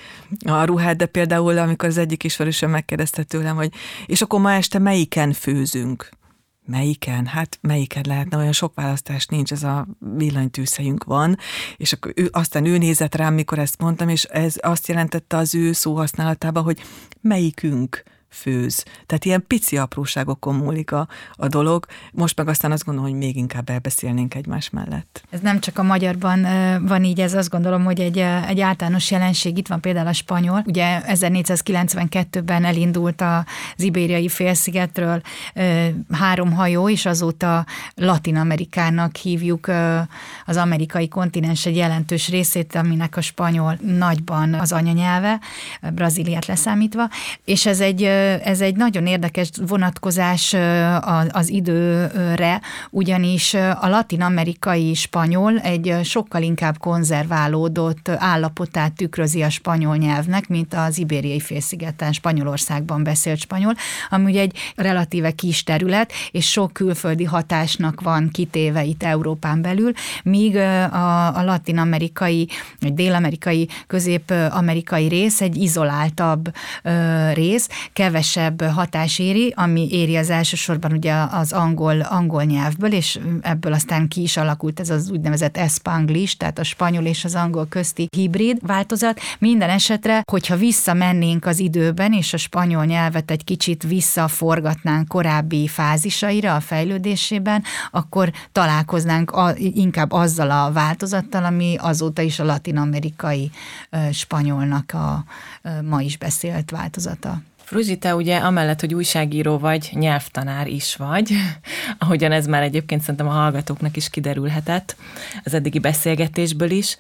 a 0.47 0.64
ruhát, 0.64 0.97
de 0.97 1.07
például 1.07 1.59
amikor 1.59 1.88
az 1.88 1.99
egyik 1.99 2.25
ismerősöm 2.25 2.71
megkérdezte 2.71 3.23
tőlem, 3.23 3.57
hogy 3.57 3.73
és 4.07 4.23
akkor 4.23 4.40
ma 4.40 4.53
este 4.53 4.79
melyiken 4.79 5.33
főzünk? 5.33 6.09
Melyiken? 6.67 7.27
Hát 7.27 7.59
melyiken 7.61 8.05
lehetne, 8.07 8.37
olyan 8.37 8.53
sok 8.53 8.75
választás 8.75 9.27
nincs, 9.27 9.53
ez 9.53 9.62
a 9.62 9.87
villanytűzhelyünk 9.99 11.05
van, 11.05 11.37
és 11.77 11.93
akkor 11.93 12.12
ő, 12.17 12.29
aztán 12.33 12.64
ő 12.64 12.79
nézett 12.79 13.14
rám, 13.14 13.35
mikor 13.35 13.59
ezt 13.59 13.81
mondtam, 13.81 14.09
és 14.09 14.25
ez 14.25 14.55
azt 14.61 14.88
jelentette 14.88 15.37
az 15.37 15.55
ő 15.55 15.73
szóhasználatában, 15.73 16.62
hogy 16.62 16.83
melyikünk 17.21 18.03
főz. 18.35 18.85
Tehát 19.07 19.25
ilyen 19.25 19.44
pici 19.47 19.77
apróságokon 19.77 20.55
múlik 20.55 20.92
a, 20.92 21.09
a 21.33 21.49
dolog. 21.49 21.87
Most 22.12 22.37
meg 22.37 22.49
aztán 22.49 22.73
azt 22.73 22.85
gondolom, 22.85 23.11
hogy 23.11 23.18
még 23.18 23.37
inkább 23.37 23.70
elbeszélnénk 23.70 24.35
egymás 24.35 24.70
mellett. 24.70 25.23
Ez 25.31 25.40
nem 25.40 25.61
csak 25.61 25.79
a 25.79 25.83
magyarban 25.83 26.42
van 26.87 27.05
így, 27.05 27.20
ez 27.20 27.35
azt 27.35 27.51
gondolom, 27.51 27.85
hogy 27.85 28.01
egy, 28.01 28.18
egy 28.49 28.61
általános 28.61 29.11
jelenség. 29.11 29.59
Itt 29.59 29.68
van 29.68 29.81
például 29.81 30.07
a 30.07 30.12
spanyol. 30.12 30.62
Ugye 30.66 31.01
1492-ben 31.07 32.64
elindult 32.64 33.20
az 33.20 33.83
ibériai 33.83 34.29
félszigetről 34.29 35.23
három 36.11 36.53
hajó, 36.53 36.88
és 36.88 37.07
azóta 37.07 37.66
Latin 37.94 38.37
Amerikának 38.37 39.16
hívjuk 39.16 39.70
az 40.47 40.57
amerikai 40.57 41.09
kontinens 41.09 41.66
egy 41.66 41.77
jelentős 41.77 42.29
részét, 42.29 42.75
aminek 42.75 43.16
a 43.16 43.20
spanyol 43.20 43.79
nagyban 43.83 44.55
az 44.55 44.73
anyanyelve, 44.73 45.40
Brazíliát 45.94 46.47
leszámítva, 46.47 47.09
és 47.44 47.66
ez 47.66 47.81
egy 47.81 48.03
ez 48.45 48.61
egy 48.61 48.77
nagyon 48.77 49.07
érdekes 49.07 49.51
vonatkozás 49.67 50.57
az 51.29 51.49
időre, 51.49 52.61
ugyanis 52.91 53.55
a 53.55 53.89
latin-amerikai 53.89 54.95
spanyol 54.95 55.59
egy 55.59 55.99
sokkal 56.03 56.43
inkább 56.43 56.79
konzerválódott 56.79 58.09
állapotát 58.09 58.93
tükrözi 58.93 59.43
a 59.43 59.51
spanyol 59.51 59.97
nyelvnek, 59.97 60.49
mint 60.49 60.75
az 60.75 60.99
ibériai 60.99 61.41
félszigeten 61.41 62.13
Spanyolországban 62.13 63.03
beszélt 63.03 63.41
spanyol, 63.41 63.75
ami 64.11 64.31
ugye 64.31 64.41
egy 64.41 64.57
relatíve 64.77 65.31
kis 65.31 65.63
terület, 65.63 66.13
és 66.31 66.51
sok 66.51 66.73
külföldi 66.73 67.25
hatásnak 67.25 68.01
van 68.01 68.29
kitéve 68.33 68.85
itt 68.85 69.03
Európán 69.03 69.63
belül, 69.63 69.93
míg 70.25 70.57
a, 70.57 71.37
a 71.37 71.43
latin-amerikai, 71.43 72.49
vagy 72.81 72.95
dél-amerikai, 72.95 73.69
közép-amerikai 73.87 75.09
rész 75.09 75.41
egy 75.41 75.57
izoláltabb 75.57 76.53
rész, 77.33 77.69
kevesebb 78.14 78.62
hatás 78.62 79.18
éri, 79.18 79.53
ami 79.57 79.88
éri 79.90 80.16
az 80.16 80.31
elsősorban 80.31 80.92
ugye 80.92 81.14
az 81.14 81.53
angol, 81.53 82.00
angol 82.00 82.42
nyelvből, 82.42 82.92
és 82.92 83.20
ebből 83.40 83.72
aztán 83.72 84.09
ki 84.09 84.22
is 84.22 84.37
alakult 84.37 84.81
ez 84.81 84.90
az 84.90 85.11
úgynevezett 85.11 85.57
espanglish, 85.57 86.37
tehát 86.37 86.59
a 86.59 86.64
spanyol 86.64 87.05
és 87.05 87.24
az 87.24 87.35
angol 87.35 87.66
közti 87.68 88.09
hibrid 88.16 88.59
változat. 88.66 89.20
Minden 89.38 89.70
esetre, 89.70 90.22
hogyha 90.31 90.57
visszamennénk 90.57 91.46
az 91.46 91.59
időben, 91.59 92.12
és 92.12 92.33
a 92.33 92.37
spanyol 92.37 92.85
nyelvet 92.85 93.31
egy 93.31 93.44
kicsit 93.44 93.83
visszaforgatnánk 93.83 95.09
korábbi 95.09 95.68
fázisaira 95.68 96.55
a 96.55 96.61
fejlődésében, 96.61 97.62
akkor 97.90 98.33
találkoznánk 98.53 99.31
a, 99.31 99.53
inkább 99.57 100.12
azzal 100.12 100.50
a 100.50 100.72
változattal, 100.72 101.44
ami 101.44 101.77
azóta 101.79 102.22
is 102.22 102.38
a 102.38 102.44
latin-amerikai 102.44 103.50
spanyolnak 104.12 104.92
a 104.92 105.24
ma 105.83 106.00
is 106.00 106.18
beszélt 106.18 106.70
változata. 106.70 107.42
Fruzsi, 107.75 107.99
te 107.99 108.15
ugye 108.15 108.37
amellett, 108.37 108.81
hogy 108.81 108.95
újságíró 108.95 109.59
vagy, 109.59 109.91
nyelvtanár 109.93 110.67
is 110.67 110.97
vagy, 110.97 111.31
ahogyan 111.99 112.33
ez 112.33 112.47
már 112.47 112.63
egyébként 112.63 113.01
szerintem 113.01 113.29
a 113.29 113.31
hallgatóknak 113.31 113.97
is 113.97 114.11
kiderülhetett 114.11 114.97
az 115.45 115.55
eddigi 115.55 115.79
beszélgetésből 115.79 116.71
is. 116.71 116.97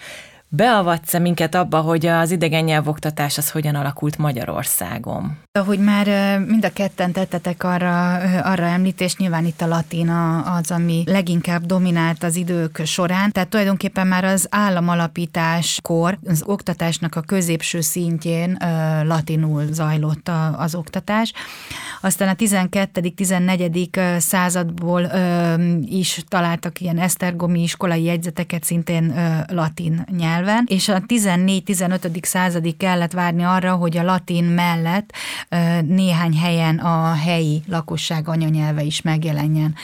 beavatsz 0.48 1.18
minket 1.18 1.54
abba, 1.54 1.80
hogy 1.80 2.06
az 2.06 2.30
idegen 2.30 2.64
nyelvoktatás 2.64 3.38
az 3.38 3.50
hogyan 3.50 3.74
alakult 3.74 4.18
Magyarországon? 4.18 5.43
Ahogy 5.58 5.78
már 5.78 6.38
mind 6.38 6.64
a 6.64 6.72
ketten 6.72 7.12
tettetek 7.12 7.64
arra, 7.64 8.14
arra 8.42 8.64
említést, 8.64 9.18
nyilván 9.18 9.46
itt 9.46 9.60
a 9.60 9.66
latin 9.66 10.08
az, 10.58 10.70
ami 10.70 11.02
leginkább 11.06 11.66
dominált 11.66 12.22
az 12.22 12.36
idők 12.36 12.80
során, 12.84 13.32
tehát 13.32 13.48
tulajdonképpen 13.48 14.06
már 14.06 14.24
az 14.24 14.46
államalapításkor 14.50 16.18
az 16.26 16.42
oktatásnak 16.46 17.14
a 17.14 17.20
középső 17.20 17.80
szintjén 17.80 18.58
latinul 19.04 19.64
zajlott 19.72 20.30
az 20.56 20.74
oktatás. 20.74 21.32
Aztán 22.00 22.28
a 22.28 22.34
12.-14. 22.34 24.18
századból 24.18 25.10
is 25.84 26.20
találtak 26.28 26.80
ilyen 26.80 26.98
esztergomi 26.98 27.62
iskolai 27.62 28.02
jegyzeteket 28.02 28.64
szintén 28.64 29.14
latin 29.46 30.06
nyelven, 30.16 30.64
és 30.66 30.88
a 30.88 31.00
14-15. 31.00 32.24
századig 32.24 32.76
kellett 32.76 33.12
várni 33.12 33.42
arra, 33.42 33.74
hogy 33.74 33.96
a 33.96 34.02
latin 34.02 34.44
mellett 34.44 35.12
néhány 35.86 36.36
helyen 36.36 36.78
a 36.78 37.12
helyi 37.12 37.62
lakosság 37.66 38.28
anyanyelve 38.28 38.82
is 38.82 39.02
megjelenjen 39.02 39.74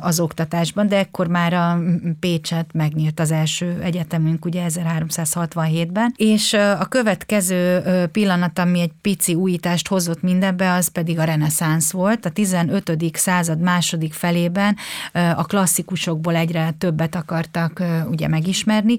az 0.00 0.20
oktatásban, 0.20 0.88
de 0.88 0.96
ekkor 0.96 1.26
már 1.26 1.52
a 1.52 1.78
Pécset 2.20 2.70
megnyílt 2.72 3.20
az 3.20 3.30
első 3.30 3.80
egyetemünk 3.82 4.44
ugye 4.44 4.66
1367-ben, 4.68 6.14
és 6.16 6.52
a 6.52 6.86
következő 6.88 7.82
pillanat, 8.12 8.58
ami 8.58 8.80
egy 8.80 8.92
pici 9.00 9.34
újítást 9.34 9.88
hozott 9.88 10.22
mindenbe, 10.22 10.72
az 10.72 10.88
pedig 10.88 11.18
a 11.18 11.24
reneszánsz 11.24 11.90
volt. 11.92 12.24
A 12.26 12.30
15. 12.30 12.92
század 13.12 13.60
második 13.60 14.12
felében 14.12 14.76
a 15.12 15.44
klasszikusokból 15.44 16.36
egyre 16.36 16.70
többet 16.78 17.14
akartak 17.14 17.82
ugye 18.10 18.28
megismerni, 18.28 18.96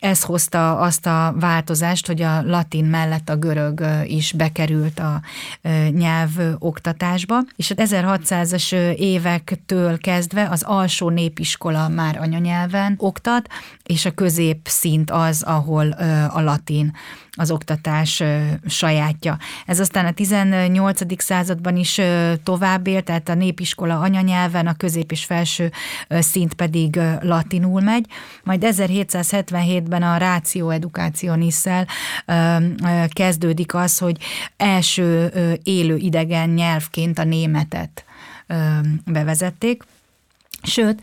ez 0.00 0.22
hozta 0.22 0.78
azt 0.78 1.06
a 1.06 1.34
változást, 1.40 2.06
hogy 2.06 2.22
a 2.22 2.42
latin 2.42 2.84
mellett 2.84 3.28
a 3.28 3.36
görög 3.36 3.84
is 4.04 4.32
bekerült 4.32 4.98
a 4.98 5.20
nyelv 5.90 6.30
oktatásba, 6.58 7.40
és 7.56 7.70
az 7.70 7.90
1600-as 7.92 8.94
évektől 8.96 9.98
kezdve 9.98 10.48
az 10.48 10.62
alsó 10.62 11.08
népiskola 11.08 11.88
már 11.88 12.18
anyanyelven 12.18 12.94
oktat, 12.98 13.48
és 13.84 14.04
a 14.04 14.10
középszint 14.10 15.10
az, 15.10 15.42
ahol 15.42 15.90
a 16.32 16.40
latin 16.40 16.92
az 17.40 17.50
oktatás 17.50 18.22
sajátja. 18.66 19.38
Ez 19.66 19.80
aztán 19.80 20.06
a 20.06 20.12
18. 20.12 21.22
században 21.22 21.76
is 21.76 22.00
tovább 22.42 22.86
élt, 22.86 23.04
tehát 23.04 23.28
a 23.28 23.34
népiskola 23.34 23.98
anyanyelven, 23.98 24.66
a 24.66 24.74
közép 24.76 25.10
és 25.10 25.24
felső 25.24 25.72
szint 26.08 26.54
pedig 26.54 27.00
latinul 27.20 27.80
megy. 27.80 28.06
Majd 28.44 28.64
1777-ben 28.66 30.02
a 30.02 30.18
Ratio 30.18 30.70
Educationisszel 30.70 31.86
kezdődik 33.08 33.74
az, 33.74 33.98
hogy 33.98 34.16
első 34.56 35.32
élő 35.62 35.96
idegen 35.96 36.48
nyelvként 36.48 37.18
a 37.18 37.24
németet 37.24 38.04
bevezették. 39.04 39.82
Sőt, 40.62 41.00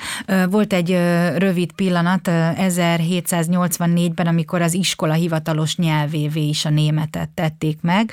volt 0.49 0.73
egy 0.73 0.89
rövid 1.37 1.71
pillanat 1.71 2.29
1784-ben, 2.31 4.27
amikor 4.27 4.61
az 4.61 4.73
iskola 4.73 5.13
hivatalos 5.13 5.75
nyelvévé 5.75 6.47
is 6.47 6.65
a 6.65 6.69
németet 6.69 7.29
tették 7.29 7.77
meg 7.81 8.11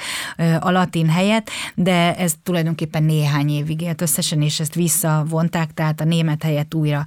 a 0.60 0.70
latin 0.70 1.08
helyett, 1.08 1.50
de 1.74 2.16
ez 2.16 2.34
tulajdonképpen 2.42 3.02
néhány 3.02 3.48
évig 3.48 3.80
élt 3.80 4.00
összesen, 4.00 4.42
és 4.42 4.60
ezt 4.60 4.74
visszavonták, 4.74 5.74
tehát 5.74 6.00
a 6.00 6.04
német 6.04 6.42
helyett 6.42 6.74
újra 6.74 7.04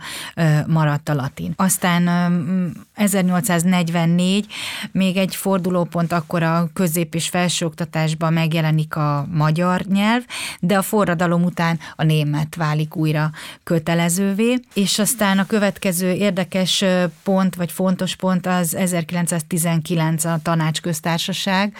maradt 0.67 1.09
a 1.09 1.13
latin. 1.13 1.53
Aztán 1.55 2.09
1844 2.93 4.45
még 4.91 5.17
egy 5.17 5.35
fordulópont, 5.35 6.11
akkor 6.11 6.43
a 6.43 6.69
közép- 6.73 7.15
és 7.15 7.29
felsőoktatásban 7.29 8.33
megjelenik 8.33 8.95
a 8.95 9.27
magyar 9.31 9.81
nyelv, 9.81 10.23
de 10.59 10.77
a 10.77 10.81
forradalom 10.81 11.43
után 11.43 11.79
a 11.95 12.03
német 12.03 12.55
válik 12.55 12.95
újra 12.95 13.31
kötelező 13.63 14.26
kötelezővé, 14.27 14.59
és 14.73 14.99
aztán 14.99 15.39
a 15.39 15.45
következő 15.45 16.11
érdekes 16.11 16.83
pont, 17.23 17.55
vagy 17.55 17.71
fontos 17.71 18.15
pont 18.15 18.45
az 18.45 18.75
1919 18.75 20.25
a 20.25 20.39
tanácsköztársaság 20.43 21.73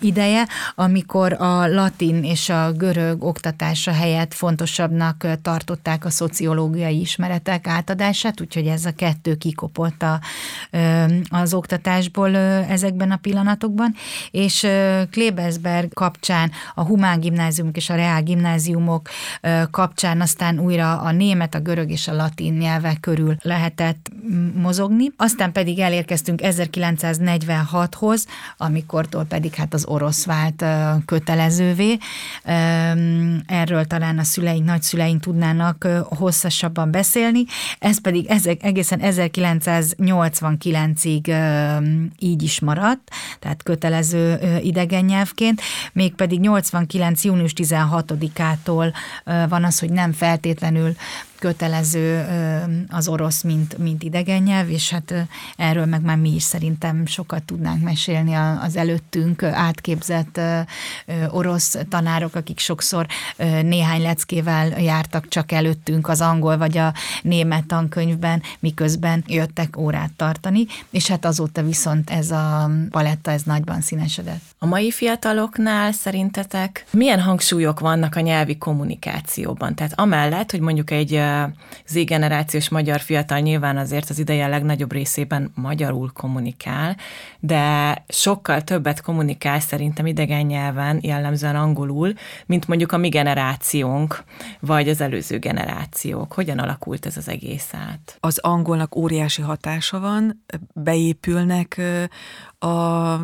ideje, 0.00 0.46
amikor 0.74 1.32
a 1.32 1.66
latin 1.66 2.24
és 2.24 2.48
a 2.48 2.72
görög 2.72 3.24
oktatása 3.24 3.92
helyett 3.92 4.34
fontosabbnak 4.34 5.26
tartották 5.42 6.04
a 6.04 6.10
szociológiai 6.10 7.00
ismeretek 7.00 7.66
átadását, 7.66 8.40
úgyhogy 8.40 8.66
ez 8.66 8.84
a 8.84 8.92
kettő 8.96 9.34
kikopott 9.34 10.02
a, 10.02 10.20
az 11.28 11.54
oktatásból 11.54 12.36
ezekben 12.36 13.10
a 13.10 13.16
pillanatokban, 13.16 13.94
és 14.30 14.66
Klebersberg 15.10 15.92
kapcsán 15.94 16.50
a 16.74 16.84
humán 16.84 17.20
gimnáziumok 17.20 17.76
és 17.76 17.90
a 17.90 17.94
reál 17.94 18.22
gimnáziumok 18.22 19.08
kapcsán 19.70 20.20
aztán 20.20 20.58
újra 20.58 21.00
a 21.00 21.12
német, 21.12 21.54
a 21.58 21.62
görög 21.62 21.90
és 21.90 22.08
a 22.08 22.14
latin 22.14 22.54
nyelvek 22.54 23.00
körül 23.00 23.36
lehetett 23.42 24.10
mozogni. 24.54 25.12
Aztán 25.16 25.52
pedig 25.52 25.78
elérkeztünk 25.78 26.40
1946-hoz, 26.42 28.26
amikortól 28.56 29.24
pedig 29.24 29.54
hát 29.54 29.74
az 29.74 29.86
orosz 29.86 30.24
vált 30.24 30.64
kötelezővé. 31.04 31.98
Erről 33.46 33.84
talán 33.84 34.18
a 34.18 34.24
szüleink, 34.24 34.64
nagyszüleink 34.64 35.20
tudnának 35.20 35.88
hosszasabban 36.08 36.90
beszélni. 36.90 37.44
Ez 37.78 38.00
pedig 38.00 38.26
ezek, 38.26 38.62
egészen 38.62 39.00
1989-ig 39.02 41.36
így 42.18 42.42
is 42.42 42.60
maradt, 42.60 43.10
tehát 43.38 43.62
kötelező 43.62 44.38
idegen 44.62 45.04
nyelvként, 45.04 45.60
mégpedig 45.92 46.40
89. 46.40 47.24
június 47.24 47.52
16-ától 47.56 48.94
van 49.24 49.64
az, 49.64 49.78
hogy 49.78 49.90
nem 49.90 50.12
feltétlenül 50.12 50.94
kötelező 51.38 52.26
az 52.88 53.08
orosz, 53.08 53.42
mint, 53.42 53.78
mint 53.78 54.02
idegen 54.02 54.42
nyelv, 54.42 54.70
és 54.70 54.90
hát 54.90 55.14
erről 55.56 55.84
meg 55.86 56.02
már 56.02 56.16
mi 56.16 56.34
is 56.34 56.42
szerintem 56.42 57.06
sokat 57.06 57.42
tudnánk 57.42 57.82
mesélni 57.82 58.34
az 58.62 58.76
előttünk 58.76 59.42
átképzett 59.42 60.40
orosz 61.28 61.76
tanárok, 61.88 62.34
akik 62.34 62.58
sokszor 62.58 63.06
néhány 63.62 64.02
leckével 64.02 64.80
jártak 64.80 65.28
csak 65.28 65.52
előttünk 65.52 66.08
az 66.08 66.20
angol 66.20 66.58
vagy 66.58 66.78
a 66.78 66.94
német 67.22 67.66
tankönyvben, 67.66 68.42
miközben 68.58 69.24
jöttek 69.26 69.76
órát 69.76 70.12
tartani, 70.16 70.66
és 70.90 71.06
hát 71.06 71.24
azóta 71.24 71.62
viszont 71.62 72.10
ez 72.10 72.30
a 72.30 72.70
paletta, 72.90 73.30
ez 73.30 73.42
nagyban 73.42 73.80
színesedett. 73.80 74.40
A 74.58 74.66
mai 74.66 74.90
fiataloknál 74.90 75.92
szerintetek 75.92 76.86
milyen 76.90 77.20
hangsúlyok 77.20 77.80
vannak 77.80 78.16
a 78.16 78.20
nyelvi 78.20 78.58
kommunikációban? 78.58 79.74
Tehát 79.74 79.92
amellett, 79.96 80.50
hogy 80.50 80.60
mondjuk 80.60 80.90
egy 80.90 81.20
Z-generációs 81.86 82.68
magyar 82.68 83.00
fiatal 83.00 83.38
nyilván 83.38 83.76
azért 83.76 84.10
az 84.10 84.18
ideje 84.18 84.46
legnagyobb 84.46 84.92
részében 84.92 85.52
magyarul 85.54 86.10
kommunikál, 86.12 86.96
de 87.40 87.94
sokkal 88.08 88.62
többet 88.62 89.00
kommunikál 89.00 89.60
szerintem 89.60 90.06
idegen 90.06 90.46
nyelven, 90.46 90.98
jellemzően 91.02 91.56
angolul, 91.56 92.12
mint 92.46 92.66
mondjuk 92.66 92.92
a 92.92 92.96
mi 92.96 93.08
generációnk, 93.08 94.22
vagy 94.60 94.88
az 94.88 95.00
előző 95.00 95.38
generációk. 95.38 96.32
Hogyan 96.32 96.58
alakult 96.58 97.06
ez 97.06 97.16
az 97.16 97.28
egész 97.28 97.68
át? 97.72 98.16
Az 98.20 98.38
angolnak 98.38 98.96
óriási 98.96 99.42
hatása 99.42 100.00
van, 100.00 100.44
beépülnek 100.72 101.80
a 102.58 103.16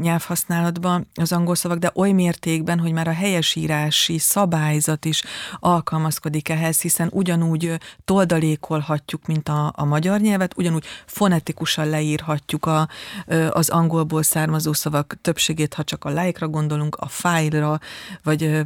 nyelvhasználatban 0.00 1.06
az 1.14 1.32
angol 1.32 1.54
szavak, 1.54 1.78
de 1.78 1.90
oly 1.94 2.12
mértékben, 2.12 2.78
hogy 2.78 2.92
már 2.92 3.08
a 3.08 3.12
helyesírási 3.12 4.18
szabályzat 4.18 5.04
is 5.04 5.22
alkalmazkodik 5.58 6.48
ehhez, 6.48 6.80
hiszen 6.80 7.08
ugyanúgy 7.12 7.78
toldalékolhatjuk, 8.04 9.26
mint 9.26 9.48
a, 9.48 9.72
a 9.76 9.84
magyar 9.84 10.20
nyelvet, 10.20 10.56
ugyanúgy 10.56 10.84
fonetikusan 11.06 11.88
leírhatjuk 11.88 12.66
a, 12.66 12.88
az 13.50 13.68
angolból 13.68 14.22
származó 14.22 14.72
szavak 14.72 15.16
többségét, 15.20 15.74
ha 15.74 15.84
csak 15.84 16.04
a 16.04 16.08
like-ra 16.08 16.48
gondolunk, 16.48 16.96
a 16.96 17.08
file-ra, 17.08 17.78
vagy 18.22 18.60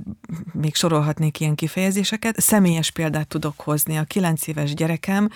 még 0.53 0.75
sorolhatnék 0.75 1.41
ilyen 1.41 1.55
kifejezéseket. 1.55 2.41
Személyes 2.41 2.91
példát 2.91 3.29
tudok 3.29 3.61
hozni. 3.61 3.97
A 3.99 4.05
kilenc 4.05 4.47
éves 4.47 4.75
gyerekem 4.75 5.29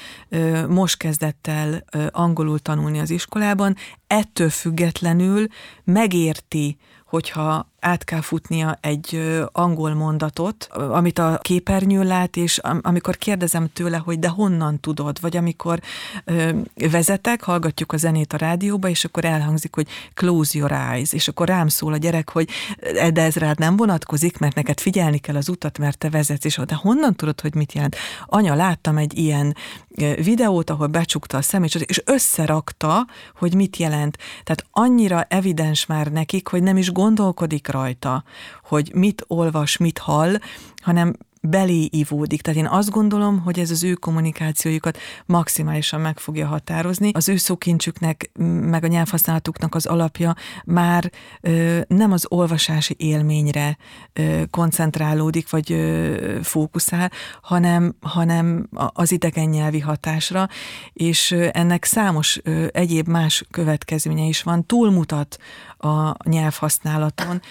most 0.68 0.96
kezdett 0.96 1.46
el 1.46 1.84
angolul 2.10 2.58
tanulni 2.58 2.98
az 2.98 3.10
iskolában, 3.10 3.76
ettől 4.10 4.50
függetlenül 4.50 5.46
megérti, 5.84 6.76
hogyha 7.06 7.69
át 7.80 8.04
kell 8.04 8.20
futnia 8.20 8.78
egy 8.80 9.38
angol 9.52 9.94
mondatot, 9.94 10.68
amit 10.72 11.18
a 11.18 11.38
képernyőn 11.42 12.06
lát, 12.06 12.36
és 12.36 12.58
amikor 12.80 13.16
kérdezem 13.16 13.68
tőle, 13.72 13.96
hogy 13.96 14.18
de 14.18 14.28
honnan 14.28 14.80
tudod, 14.80 15.20
vagy 15.20 15.36
amikor 15.36 15.80
vezetek, 16.90 17.42
hallgatjuk 17.42 17.92
a 17.92 17.96
zenét 17.96 18.32
a 18.32 18.36
rádióba, 18.36 18.88
és 18.88 19.04
akkor 19.04 19.24
elhangzik, 19.24 19.74
hogy 19.74 19.86
close 20.14 20.58
your 20.58 20.72
eyes, 20.72 21.12
és 21.12 21.28
akkor 21.28 21.48
rám 21.48 21.68
szól 21.68 21.92
a 21.92 21.96
gyerek, 21.96 22.30
hogy 22.30 22.48
de 23.12 23.22
ez 23.22 23.34
rád 23.34 23.58
nem 23.58 23.76
vonatkozik, 23.76 24.38
mert 24.38 24.54
neked 24.54 24.80
figyelni 24.80 25.18
kell 25.18 25.36
az 25.36 25.48
utat, 25.48 25.78
mert 25.78 25.98
te 25.98 26.10
vezetsz, 26.10 26.44
és 26.44 26.60
de 26.66 26.74
honnan 26.74 27.14
tudod, 27.14 27.40
hogy 27.40 27.54
mit 27.54 27.72
jelent? 27.72 27.96
Anya, 28.26 28.54
láttam 28.54 28.96
egy 28.96 29.18
ilyen 29.18 29.56
videót, 30.16 30.70
ahol 30.70 30.86
becsukta 30.86 31.36
a 31.36 31.42
szemét, 31.42 31.74
és 31.74 32.02
összerakta, 32.04 33.06
hogy 33.36 33.54
mit 33.54 33.76
jelent. 33.76 34.18
Tehát 34.44 34.64
annyira 34.70 35.22
evidens 35.22 35.86
már 35.86 36.06
nekik, 36.06 36.48
hogy 36.48 36.62
nem 36.62 36.76
is 36.76 36.92
gondolkodik 36.92 37.68
rajta, 37.70 38.24
hogy 38.62 38.90
mit 38.94 39.24
olvas, 39.26 39.76
mit 39.76 39.98
hall, 39.98 40.34
hanem 40.76 41.14
belé 41.40 41.88
ivódik. 41.90 42.42
Tehát 42.42 42.58
én 42.58 42.66
azt 42.66 42.90
gondolom, 42.90 43.40
hogy 43.40 43.58
ez 43.58 43.70
az 43.70 43.84
ő 43.84 43.94
kommunikációjukat 43.94 44.98
maximálisan 45.26 46.00
meg 46.00 46.18
fogja 46.18 46.46
határozni. 46.46 47.10
Az 47.12 47.28
ő 47.28 47.36
szókincsüknek, 47.36 48.30
meg 48.60 48.84
a 48.84 48.86
nyelvhasználatuknak 48.86 49.74
az 49.74 49.86
alapja 49.86 50.34
már 50.64 51.10
ö, 51.40 51.80
nem 51.88 52.12
az 52.12 52.26
olvasási 52.28 52.94
élményre 52.98 53.76
ö, 54.12 54.42
koncentrálódik, 54.50 55.50
vagy 55.50 55.72
ö, 55.72 56.38
fókuszál, 56.42 57.10
hanem, 57.42 57.94
hanem 58.00 58.68
az 58.72 59.12
idegen 59.12 59.48
nyelvi 59.48 59.80
hatásra, 59.80 60.48
és 60.92 61.32
ennek 61.52 61.84
számos 61.84 62.40
ö, 62.42 62.66
egyéb 62.72 63.08
más 63.08 63.44
következménye 63.50 64.24
is 64.24 64.42
van, 64.42 64.66
túlmutat 64.66 65.38
a 65.78 66.28
nyelvhasználaton, 66.28 67.42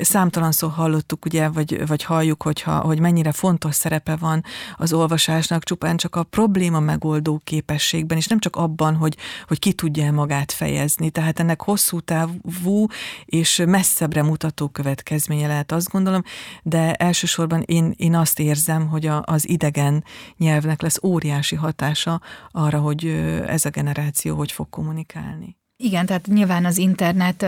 számtalan 0.00 0.52
szó 0.52 0.68
hallottuk, 0.68 1.24
ugye, 1.24 1.48
vagy, 1.48 1.86
vagy 1.86 2.02
halljuk, 2.02 2.42
hogyha, 2.42 2.80
hogy 2.80 3.00
mennyire 3.00 3.32
fontos 3.32 3.74
szerepe 3.74 4.16
van 4.16 4.44
az 4.76 4.92
olvasásnak, 4.92 5.64
csupán 5.64 5.96
csak 5.96 6.16
a 6.16 6.22
probléma 6.22 6.80
megoldó 6.80 7.40
képességben, 7.44 8.16
és 8.16 8.26
nem 8.26 8.38
csak 8.38 8.56
abban, 8.56 8.94
hogy, 8.94 9.16
hogy 9.46 9.58
ki 9.58 9.72
tudja 9.72 10.12
magát 10.12 10.52
fejezni. 10.52 11.10
Tehát 11.10 11.40
ennek 11.40 11.62
hosszú 11.62 12.00
távú 12.00 12.86
és 13.24 13.62
messzebbre 13.66 14.22
mutató 14.22 14.68
következménye 14.68 15.46
lehet, 15.46 15.72
azt 15.72 15.90
gondolom, 15.90 16.22
de 16.62 16.94
elsősorban 16.94 17.62
én, 17.66 17.94
én 17.96 18.14
azt 18.14 18.38
érzem, 18.38 18.88
hogy 18.88 19.06
a, 19.06 19.22
az 19.26 19.48
idegen 19.48 20.04
nyelvnek 20.36 20.82
lesz 20.82 21.02
óriási 21.02 21.56
hatása 21.56 22.20
arra, 22.50 22.78
hogy 22.78 23.06
ez 23.46 23.64
a 23.64 23.70
generáció 23.70 24.36
hogy 24.36 24.52
fog 24.52 24.68
kommunikálni. 24.70 25.56
Igen, 25.80 26.06
tehát 26.06 26.26
nyilván 26.26 26.64
az 26.64 26.78
internet 26.78 27.46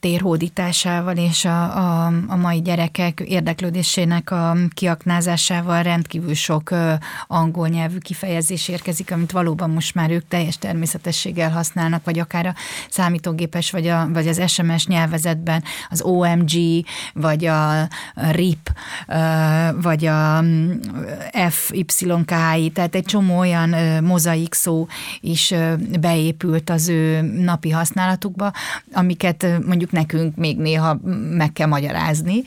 térhódításával 0.00 1.16
és 1.16 1.44
a, 1.44 1.76
a, 1.76 2.12
a 2.26 2.36
mai 2.36 2.60
gyerekek 2.60 3.20
érdeklődésének 3.20 4.30
a 4.30 4.56
kiaknázásával 4.74 5.82
rendkívül 5.82 6.34
sok 6.34 6.70
angol 7.26 7.68
nyelvű 7.68 7.98
kifejezés 7.98 8.68
érkezik, 8.68 9.12
amit 9.12 9.32
valóban 9.32 9.70
most 9.70 9.94
már 9.94 10.10
ők 10.10 10.28
teljes 10.28 10.58
természetességgel 10.58 11.50
használnak, 11.50 12.04
vagy 12.04 12.18
akár 12.18 12.46
a 12.46 12.54
számítógépes, 12.90 13.70
vagy, 13.70 13.86
a, 13.86 14.08
vagy 14.12 14.28
az 14.28 14.50
SMS 14.50 14.86
nyelvezetben 14.86 15.64
az 15.90 16.02
OMG, 16.02 16.50
vagy 17.14 17.44
a 17.44 17.88
RIP, 18.14 18.70
vagy 19.82 20.06
a 20.06 20.44
FYKI, 21.48 22.70
tehát 22.72 22.94
egy 22.94 23.04
csomó 23.04 23.38
olyan 23.38 23.74
mozaik 24.04 24.54
szó 24.54 24.86
is 25.20 25.54
beépült 26.00 26.70
az 26.70 26.88
ő 26.88 27.20
nap 27.20 27.55
napi 27.56 27.70
használatukba, 27.70 28.52
amiket 28.92 29.46
mondjuk 29.66 29.90
nekünk 29.90 30.36
még 30.36 30.58
néha 30.58 30.98
meg 31.30 31.52
kell 31.52 31.66
magyarázni 31.66 32.42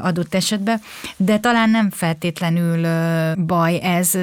adott 0.00 0.34
esetben, 0.34 0.80
de 1.16 1.38
talán 1.38 1.70
nem 1.70 1.90
feltétlenül 1.90 2.86
baj, 3.46 3.80
ez 3.82 4.18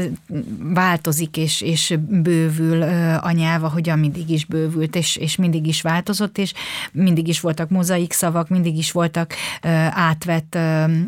változik 0.73 1.37
és, 1.37 1.61
és 1.61 1.97
bővül 2.07 2.81
a 3.21 3.31
nyelv, 3.31 3.63
ahogyan 3.63 3.99
mindig 3.99 4.29
is 4.29 4.45
bővült, 4.45 4.95
és, 4.95 5.15
és 5.15 5.35
mindig 5.35 5.67
is 5.67 5.81
változott, 5.81 6.37
és 6.37 6.53
mindig 6.91 7.27
is 7.27 7.39
voltak 7.39 7.69
mozaik 7.69 8.13
szavak, 8.13 8.49
mindig 8.49 8.77
is 8.77 8.91
voltak 8.91 9.33
átvett 9.89 10.57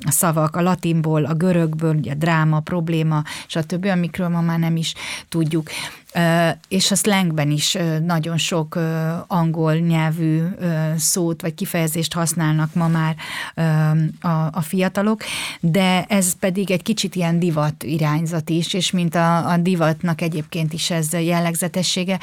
szavak 0.08 0.56
a 0.56 0.62
latinból, 0.62 1.26
a 1.26 1.34
görögből, 1.34 2.00
a 2.10 2.14
dráma, 2.14 2.60
probléma, 2.60 3.24
stb., 3.48 3.86
amikről 3.86 4.28
ma 4.28 4.42
már 4.42 4.60
nem 4.60 4.76
is 4.76 4.94
tudjuk 5.30 5.70
és 6.67 6.91
a 6.91 6.95
slangben 6.95 7.52
is 7.52 7.78
nagyon 8.06 8.38
sok 8.38 8.80
angol 9.28 9.76
nyelvű 9.76 10.41
szót 10.98 11.41
vagy 11.41 11.54
kifejezést 11.54 12.13
használnak 12.13 12.74
ma 12.74 12.88
már 12.88 13.15
a, 14.52 14.62
fiatalok, 14.62 15.24
de 15.60 16.06
ez 16.08 16.34
pedig 16.39 16.72
egy 16.72 16.82
kicsit 16.82 17.15
ilyen 17.15 17.39
divat 17.39 17.84
irányzat 17.84 18.50
is, 18.50 18.74
és 18.74 18.91
mint 18.91 19.15
a, 19.15 19.52
a 19.52 19.58
divatnak 19.58 20.22
egyébként 20.22 20.74
is 20.74 20.89
ez 20.89 21.13
jellegzetessége, 21.13 22.19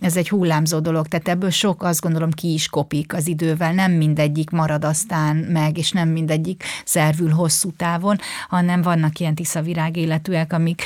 ez 0.00 0.16
egy 0.16 0.28
hullámzó 0.28 0.78
dolog, 0.78 1.06
tehát 1.06 1.28
ebből 1.28 1.50
sok 1.50 1.82
azt 1.82 2.00
gondolom 2.00 2.30
ki 2.30 2.52
is 2.52 2.68
kopik 2.68 3.14
az 3.14 3.26
idővel, 3.26 3.72
nem 3.72 3.92
mindegyik 3.92 4.50
marad 4.50 4.84
aztán 4.84 5.36
meg, 5.36 5.78
és 5.78 5.90
nem 5.90 6.08
mindegyik 6.08 6.64
szervül 6.84 7.30
hosszú 7.30 7.70
távon, 7.76 8.18
hanem 8.48 8.82
vannak 8.82 9.18
ilyen 9.18 9.34
tiszavirág 9.34 9.96
életűek, 9.96 10.52
amik 10.52 10.82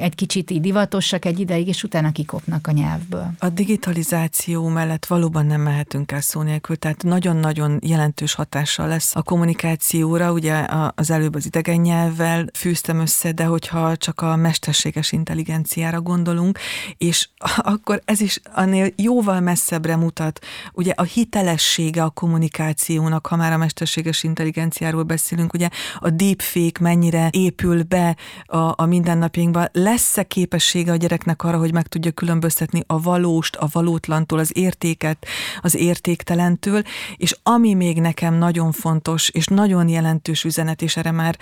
egy 0.00 0.14
kicsit 0.14 0.50
így 0.50 0.60
divatosak 0.60 1.24
egy 1.24 1.40
ideig, 1.52 1.68
és 1.68 1.82
utána 1.82 2.12
kikopnak 2.12 2.66
a 2.66 2.70
nyelvből. 2.70 3.30
A 3.38 3.48
digitalizáció 3.48 4.68
mellett 4.68 5.06
valóban 5.06 5.46
nem 5.46 5.60
mehetünk 5.60 6.12
el 6.12 6.20
szó 6.20 6.42
nélkül, 6.42 6.76
tehát 6.76 7.02
nagyon-nagyon 7.02 7.78
jelentős 7.82 8.34
hatással 8.34 8.88
lesz 8.88 9.16
a 9.16 9.22
kommunikációra, 9.22 10.32
ugye 10.32 10.66
az 10.94 11.10
előbb 11.10 11.34
az 11.34 11.46
idegen 11.46 11.80
nyelvvel 11.80 12.46
fűztem 12.54 13.00
össze, 13.00 13.32
de 13.32 13.44
hogyha 13.44 13.96
csak 13.96 14.20
a 14.20 14.36
mesterséges 14.36 15.12
intelligenciára 15.12 16.00
gondolunk, 16.00 16.58
és 16.98 17.28
akkor 17.72 18.02
ez 18.04 18.20
is 18.20 18.40
annél 18.54 18.92
jóval 18.96 19.40
messzebbre 19.40 19.96
mutat, 19.96 20.38
ugye 20.72 20.92
a 20.96 21.02
hitelessége 21.02 22.02
a 22.02 22.10
kommunikációnak, 22.10 23.26
ha 23.26 23.36
már 23.36 23.52
a 23.52 23.56
mesterséges 23.56 24.22
intelligenciáról 24.22 25.02
beszélünk, 25.02 25.52
ugye 25.52 25.68
a 25.98 26.10
deepfake 26.10 26.80
mennyire 26.80 27.28
épül 27.30 27.82
be 27.82 28.16
a, 28.44 28.72
a 28.82 28.86
mindennapjainkba, 28.86 29.68
lesz-e 29.72 30.22
képessége 30.22 30.92
a 30.92 30.96
gyereknek 30.96 31.41
arra, 31.44 31.58
hogy 31.58 31.72
meg 31.72 31.86
tudja 31.86 32.10
különböztetni 32.10 32.82
a 32.86 33.00
valóst, 33.00 33.56
a 33.56 33.68
valótlantól, 33.72 34.38
az 34.38 34.50
értéket, 34.54 35.26
az 35.60 35.74
értéktelentől, 35.74 36.82
és 37.16 37.36
ami 37.42 37.74
még 37.74 38.00
nekem 38.00 38.34
nagyon 38.34 38.72
fontos, 38.72 39.28
és 39.28 39.46
nagyon 39.46 39.88
jelentős 39.88 40.44
üzenet, 40.44 40.82
és 40.82 40.96
erre 40.96 41.10
már 41.10 41.36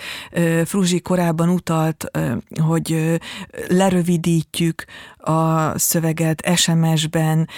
Fruzsi 0.65 1.01
korábban 1.01 1.49
utalt, 1.49 2.05
hogy 2.61 3.19
lerövidítjük 3.67 4.85
a 5.17 5.77
szöveget 5.77 6.51
SMS-ben, 6.55 7.49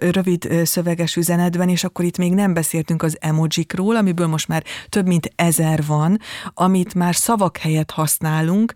rövid 0.00 0.48
szöveges 0.64 1.16
üzenetben, 1.16 1.68
és 1.68 1.84
akkor 1.84 2.04
itt 2.04 2.18
még 2.18 2.34
nem 2.34 2.54
beszéltünk 2.54 3.02
az 3.02 3.16
emojikról, 3.20 3.96
amiből 3.96 4.26
most 4.26 4.48
már 4.48 4.64
több 4.88 5.06
mint 5.06 5.32
ezer 5.36 5.86
van, 5.86 6.20
amit 6.54 6.94
már 6.94 7.14
szavak 7.14 7.56
helyett 7.56 7.90
használunk, 7.90 8.72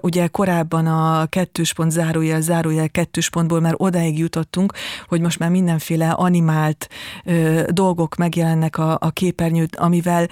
ugye 0.00 0.26
korábban 0.26 0.86
a 0.86 1.26
kettős 1.26 1.72
pont 1.72 1.90
zárójel, 1.90 2.40
zárójel 2.40 2.90
kettős 2.90 3.30
pontból 3.30 3.60
már 3.60 3.74
odáig 3.76 4.18
jutottunk, 4.18 4.72
hogy 5.06 5.20
most 5.20 5.38
már 5.38 5.50
mindenféle 5.50 6.10
animált 6.10 6.88
dolgok 7.66 8.16
megjelennek 8.16 8.78
a, 8.78 8.98
a 9.00 9.10
képernyőt, 9.10 9.76
amivel 9.76 10.28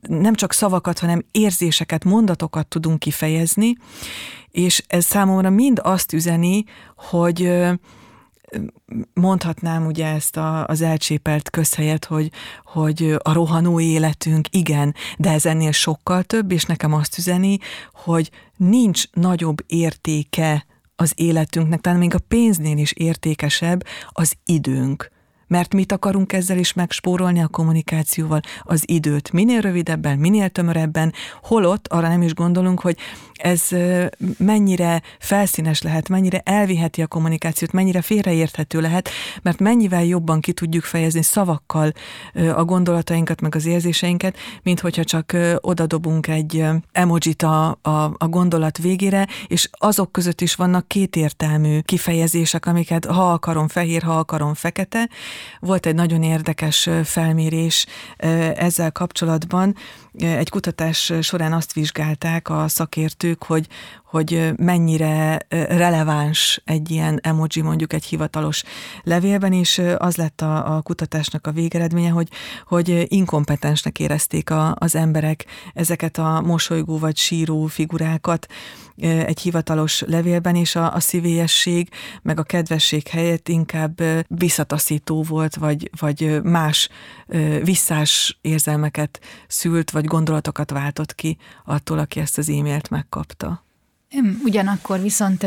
nem 0.00 0.34
csak 0.34 0.52
szavakat, 0.52 0.98
hanem 0.98 1.24
érzéseket, 1.30 2.04
mondatokat 2.04 2.66
tudunk 2.66 2.98
kifejezni, 2.98 3.76
és 4.50 4.82
ez 4.86 5.04
számomra 5.04 5.50
mind 5.50 5.80
azt 5.82 6.12
üzeni, 6.12 6.64
hogy 6.96 7.52
mondhatnám 9.14 9.86
ugye 9.86 10.06
ezt 10.06 10.36
a, 10.36 10.66
az 10.66 10.80
elcsépelt 10.80 11.50
közhelyet, 11.50 12.04
hogy, 12.04 12.30
hogy 12.64 13.16
a 13.22 13.32
rohanó 13.32 13.80
életünk, 13.80 14.46
igen, 14.50 14.94
de 15.18 15.30
ez 15.30 15.46
ennél 15.46 15.72
sokkal 15.72 16.22
több, 16.22 16.52
és 16.52 16.64
nekem 16.64 16.92
azt 16.92 17.18
üzeni, 17.18 17.58
hogy 17.92 18.30
nincs 18.56 19.04
nagyobb 19.12 19.56
értéke 19.66 20.66
az 20.96 21.12
életünknek, 21.14 21.80
talán 21.80 21.98
még 21.98 22.14
a 22.14 22.24
pénznél 22.28 22.78
is 22.78 22.92
értékesebb 22.92 23.84
az 24.08 24.34
időnk 24.44 25.14
mert 25.46 25.74
mit 25.74 25.92
akarunk 25.92 26.32
ezzel 26.32 26.58
is 26.58 26.72
megspórolni 26.72 27.42
a 27.42 27.48
kommunikációval? 27.48 28.40
Az 28.62 28.82
időt 28.86 29.32
minél 29.32 29.60
rövidebben, 29.60 30.18
minél 30.18 30.48
tömörebben, 30.48 31.12
holott 31.42 31.88
arra 31.88 32.08
nem 32.08 32.22
is 32.22 32.34
gondolunk, 32.34 32.80
hogy 32.80 32.96
ez 33.36 33.68
mennyire 34.38 35.02
felszínes 35.18 35.82
lehet, 35.82 36.08
mennyire 36.08 36.40
elviheti 36.44 37.02
a 37.02 37.06
kommunikációt, 37.06 37.72
mennyire 37.72 38.02
félreérthető 38.02 38.80
lehet, 38.80 39.08
mert 39.42 39.58
mennyivel 39.58 40.04
jobban 40.04 40.40
ki 40.40 40.52
tudjuk 40.52 40.84
fejezni 40.84 41.22
szavakkal 41.22 41.92
a 42.54 42.64
gondolatainkat, 42.64 43.40
meg 43.40 43.54
az 43.54 43.66
érzéseinket, 43.66 44.36
mint 44.62 44.80
hogyha 44.80 45.04
csak 45.04 45.36
odadobunk 45.60 46.26
egy 46.26 46.64
emojit 46.92 47.42
a, 47.42 47.78
a, 47.82 48.14
a 48.18 48.28
gondolat 48.28 48.78
végére, 48.78 49.26
és 49.46 49.68
azok 49.72 50.12
között 50.12 50.40
is 50.40 50.54
vannak 50.54 50.88
kétértelmű 50.88 51.80
kifejezések, 51.80 52.66
amiket 52.66 53.04
ha 53.04 53.32
akarom 53.32 53.68
fehér, 53.68 54.02
ha 54.02 54.18
akarom 54.18 54.54
fekete, 54.54 55.08
volt 55.60 55.86
egy 55.86 55.94
nagyon 55.94 56.22
érdekes 56.22 56.88
felmérés 57.04 57.86
ezzel 58.56 58.92
kapcsolatban. 58.92 59.76
Egy 60.18 60.48
kutatás 60.48 61.12
során 61.20 61.52
azt 61.52 61.72
vizsgálták 61.72 62.48
a 62.48 62.68
szakértők, 62.68 63.44
hogy, 63.44 63.66
hogy 64.16 64.52
mennyire 64.56 65.38
releváns 65.68 66.62
egy 66.64 66.90
ilyen 66.90 67.18
emoji 67.22 67.60
mondjuk 67.62 67.92
egy 67.92 68.04
hivatalos 68.04 68.62
levélben, 69.02 69.52
és 69.52 69.82
az 69.96 70.16
lett 70.16 70.40
a, 70.40 70.76
a 70.76 70.82
kutatásnak 70.82 71.46
a 71.46 71.52
végeredménye, 71.52 72.10
hogy, 72.10 72.28
hogy 72.66 73.06
inkompetensnek 73.08 73.98
érezték 73.98 74.50
a, 74.50 74.74
az 74.78 74.94
emberek 74.94 75.44
ezeket 75.74 76.18
a 76.18 76.40
mosolygó 76.40 76.98
vagy 76.98 77.16
síró 77.16 77.66
figurákat 77.66 78.46
egy 79.00 79.40
hivatalos 79.40 80.00
levélben, 80.06 80.54
és 80.54 80.76
a, 80.76 80.94
a 80.94 81.00
szívélyesség 81.00 81.88
meg 82.22 82.38
a 82.38 82.42
kedvesség 82.42 83.08
helyett 83.08 83.48
inkább 83.48 84.02
visszataszító 84.28 85.22
volt, 85.22 85.56
vagy, 85.56 85.90
vagy 85.98 86.40
más 86.42 86.88
visszás 87.62 88.38
érzelmeket 88.40 89.20
szült, 89.46 89.90
vagy 89.90 90.04
gondolatokat 90.04 90.70
váltott 90.70 91.14
ki 91.14 91.38
attól, 91.64 91.98
aki 91.98 92.20
ezt 92.20 92.38
az 92.38 92.48
e-mailt 92.48 92.90
megkapta. 92.90 93.65
Ugyanakkor 94.44 95.00
viszont 95.00 95.46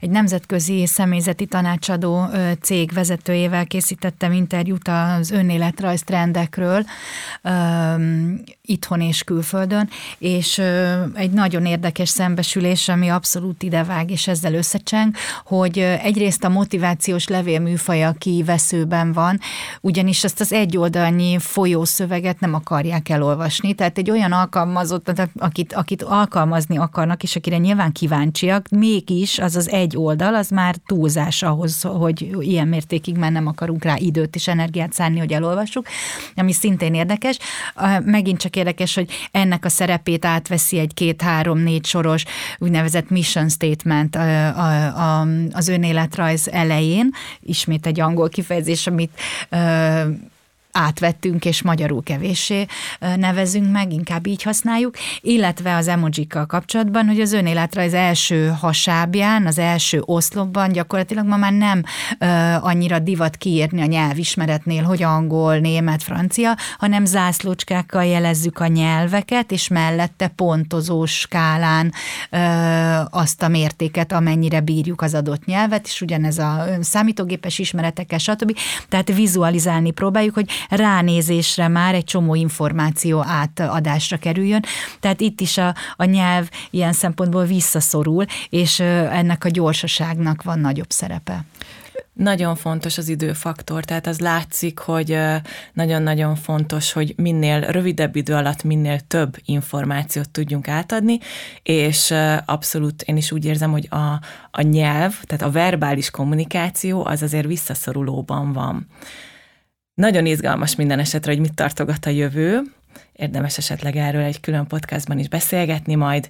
egy 0.00 0.10
nemzetközi 0.10 0.86
személyzeti 0.86 1.46
tanácsadó 1.46 2.26
cég 2.60 2.92
vezetőjével 2.92 3.66
készítettem 3.66 4.32
interjút 4.32 4.88
az 4.88 5.30
önéletrajz 5.30 6.02
trendekről 6.02 6.84
itthon 8.62 9.00
és 9.00 9.22
külföldön, 9.22 9.88
és 10.18 10.58
egy 11.14 11.30
nagyon 11.30 11.66
érdekes 11.66 12.08
szembesülés, 12.08 12.88
ami 12.88 13.08
abszolút 13.08 13.62
idevág, 13.62 14.10
és 14.10 14.28
ezzel 14.28 14.54
összecseng, 14.54 15.14
hogy 15.44 15.78
egyrészt 15.78 16.44
a 16.44 16.48
motivációs 16.48 17.28
levél 17.28 17.60
műfaja 17.60 18.12
kiveszőben 18.18 19.12
van, 19.12 19.40
ugyanis 19.80 20.24
ezt 20.24 20.40
az 20.40 20.52
egyoldalnyi 20.52 21.38
folyószöveget 21.38 22.40
nem 22.40 22.54
akarják 22.54 23.08
elolvasni, 23.08 23.74
tehát 23.74 23.98
egy 23.98 24.10
olyan 24.10 24.32
alkalmazott, 24.32 25.12
akit, 25.38 25.72
akit 25.72 26.02
alkalmazni 26.02 26.78
akarnak, 26.78 27.22
és 27.22 27.36
akire 27.36 27.56
nyilván 27.56 27.92
kíváncsiak, 27.98 28.68
mégis 28.68 29.38
az 29.38 29.56
az 29.56 29.68
egy 29.70 29.96
oldal, 29.96 30.34
az 30.34 30.48
már 30.48 30.74
túlzás 30.86 31.42
ahhoz, 31.42 31.82
hogy 31.82 32.36
ilyen 32.40 32.68
mértékig 32.68 33.16
már 33.16 33.32
nem 33.32 33.46
akarunk 33.46 33.84
rá 33.84 33.96
időt 33.96 34.34
és 34.34 34.48
energiát 34.48 34.92
szánni, 34.92 35.18
hogy 35.18 35.32
elolvassuk, 35.32 35.86
ami 36.36 36.52
szintén 36.52 36.94
érdekes. 36.94 37.38
Megint 38.04 38.40
csak 38.40 38.56
érdekes, 38.56 38.94
hogy 38.94 39.10
ennek 39.30 39.64
a 39.64 39.68
szerepét 39.68 40.24
átveszi 40.24 40.78
egy 40.78 40.94
két-három-négy 40.94 41.86
soros 41.86 42.24
úgynevezett 42.58 43.10
mission 43.10 43.48
statement 43.48 44.18
az 45.52 45.68
önéletrajz 45.68 46.48
elején, 46.48 47.10
ismét 47.40 47.86
egy 47.86 48.00
angol 48.00 48.28
kifejezés, 48.28 48.86
amit 48.86 49.20
átvettünk, 50.78 51.44
és 51.44 51.62
magyarul 51.62 52.02
kevéssé 52.02 52.66
nevezünk 53.16 53.72
meg, 53.72 53.92
inkább 53.92 54.26
így 54.26 54.42
használjuk, 54.42 54.94
illetve 55.20 55.76
az 55.76 55.88
emojikkal 55.88 56.46
kapcsolatban, 56.46 57.06
hogy 57.06 57.20
az 57.20 57.32
önéletrajz 57.32 57.94
első 57.94 58.46
hasábján, 58.60 59.46
az 59.46 59.58
első 59.58 60.02
oszlopban 60.04 60.72
gyakorlatilag 60.72 61.26
ma 61.26 61.36
már 61.36 61.52
nem 61.52 61.82
ö, 62.18 62.26
annyira 62.60 62.98
divat 62.98 63.36
kiírni 63.36 63.80
a 63.80 63.86
nyelvismeretnél, 63.86 64.82
hogy 64.82 65.02
angol, 65.02 65.58
német, 65.58 66.02
francia, 66.02 66.56
hanem 66.78 67.04
zászlócskákkal 67.04 68.04
jelezzük 68.04 68.58
a 68.58 68.66
nyelveket, 68.66 69.52
és 69.52 69.68
mellette 69.68 70.28
pontozó 70.28 71.04
skálán 71.04 71.92
ö, 72.30 72.38
azt 73.10 73.42
a 73.42 73.48
mértéket, 73.48 74.12
amennyire 74.12 74.60
bírjuk 74.60 75.02
az 75.02 75.14
adott 75.14 75.44
nyelvet, 75.44 75.86
és 75.86 76.00
ugyanez 76.00 76.38
a 76.38 76.66
számítógépes 76.80 77.58
ismeretekkel, 77.58 78.18
stb. 78.18 78.58
Tehát 78.88 79.14
vizualizálni 79.14 79.90
próbáljuk, 79.90 80.34
hogy 80.34 80.50
ránézésre 80.68 81.68
már 81.68 81.94
egy 81.94 82.04
csomó 82.04 82.34
információ 82.34 83.24
átadásra 83.26 84.16
kerüljön. 84.16 84.64
Tehát 85.00 85.20
itt 85.20 85.40
is 85.40 85.58
a, 85.58 85.74
a 85.96 86.04
nyelv 86.04 86.48
ilyen 86.70 86.92
szempontból 86.92 87.44
visszaszorul, 87.44 88.24
és 88.48 88.80
ennek 88.80 89.44
a 89.44 89.48
gyorsaságnak 89.48 90.42
van 90.42 90.58
nagyobb 90.58 90.90
szerepe. 90.90 91.44
Nagyon 92.18 92.56
fontos 92.56 92.98
az 92.98 93.08
időfaktor, 93.08 93.84
tehát 93.84 94.06
az 94.06 94.18
látszik, 94.20 94.78
hogy 94.78 95.18
nagyon-nagyon 95.72 96.34
fontos, 96.34 96.92
hogy 96.92 97.14
minél 97.16 97.60
rövidebb 97.60 98.16
idő 98.16 98.34
alatt 98.34 98.62
minél 98.62 99.00
több 99.00 99.36
információt 99.44 100.30
tudjunk 100.30 100.68
átadni, 100.68 101.18
és 101.62 102.14
abszolút 102.44 103.02
én 103.02 103.16
is 103.16 103.32
úgy 103.32 103.44
érzem, 103.44 103.70
hogy 103.70 103.86
a, 103.90 104.20
a 104.50 104.62
nyelv, 104.62 105.20
tehát 105.24 105.44
a 105.44 105.50
verbális 105.50 106.10
kommunikáció 106.10 107.04
az 107.04 107.22
azért 107.22 107.46
visszaszorulóban 107.46 108.52
van. 108.52 108.86
Nagyon 109.98 110.26
izgalmas 110.26 110.74
minden 110.74 110.98
esetre, 110.98 111.32
hogy 111.32 111.40
mit 111.40 111.54
tartogat 111.54 112.06
a 112.06 112.10
jövő. 112.10 112.62
Érdemes 113.12 113.58
esetleg 113.58 113.96
erről 113.96 114.22
egy 114.22 114.40
külön 114.40 114.66
podcastban 114.66 115.18
is 115.18 115.28
beszélgetni 115.28 115.94
majd. 115.94 116.28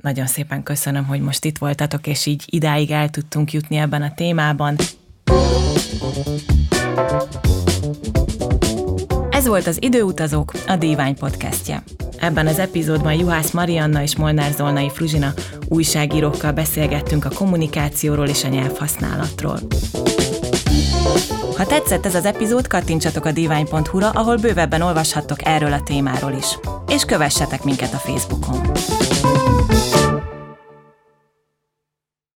Nagyon 0.00 0.26
szépen 0.26 0.62
köszönöm, 0.62 1.04
hogy 1.04 1.20
most 1.20 1.44
itt 1.44 1.58
voltatok, 1.58 2.06
és 2.06 2.26
így 2.26 2.42
idáig 2.46 2.90
el 2.90 3.08
tudtunk 3.08 3.52
jutni 3.52 3.76
ebben 3.76 4.02
a 4.02 4.14
témában. 4.14 4.76
Ez 9.30 9.46
volt 9.46 9.66
az 9.66 9.82
Időutazók, 9.82 10.52
a 10.66 10.76
Dívány 10.76 11.16
podcastje. 11.16 11.82
Ebben 12.18 12.46
az 12.46 12.58
epizódban 12.58 13.14
Juhász 13.14 13.50
Marianna 13.50 14.02
és 14.02 14.16
Molnár 14.16 14.52
Zolnai 14.52 14.90
Fruzsina 14.90 15.32
újságírókkal 15.68 16.52
beszélgettünk 16.52 17.24
a 17.24 17.30
kommunikációról 17.34 18.28
és 18.28 18.44
a 18.44 18.48
nyelvhasználatról. 18.48 19.58
Ha 21.58 21.66
tetszett 21.66 22.06
ez 22.06 22.14
az 22.14 22.24
epizód, 22.24 22.66
kattintsatok 22.66 23.24
a 23.24 23.32
divány.hu-ra, 23.32 24.10
ahol 24.10 24.36
bővebben 24.36 24.82
olvashattok 24.82 25.46
erről 25.46 25.72
a 25.72 25.82
témáról 25.82 26.32
is. 26.32 26.58
És 26.88 27.04
kövessetek 27.04 27.64
minket 27.64 27.92
a 27.92 27.96
Facebookon. 27.96 28.60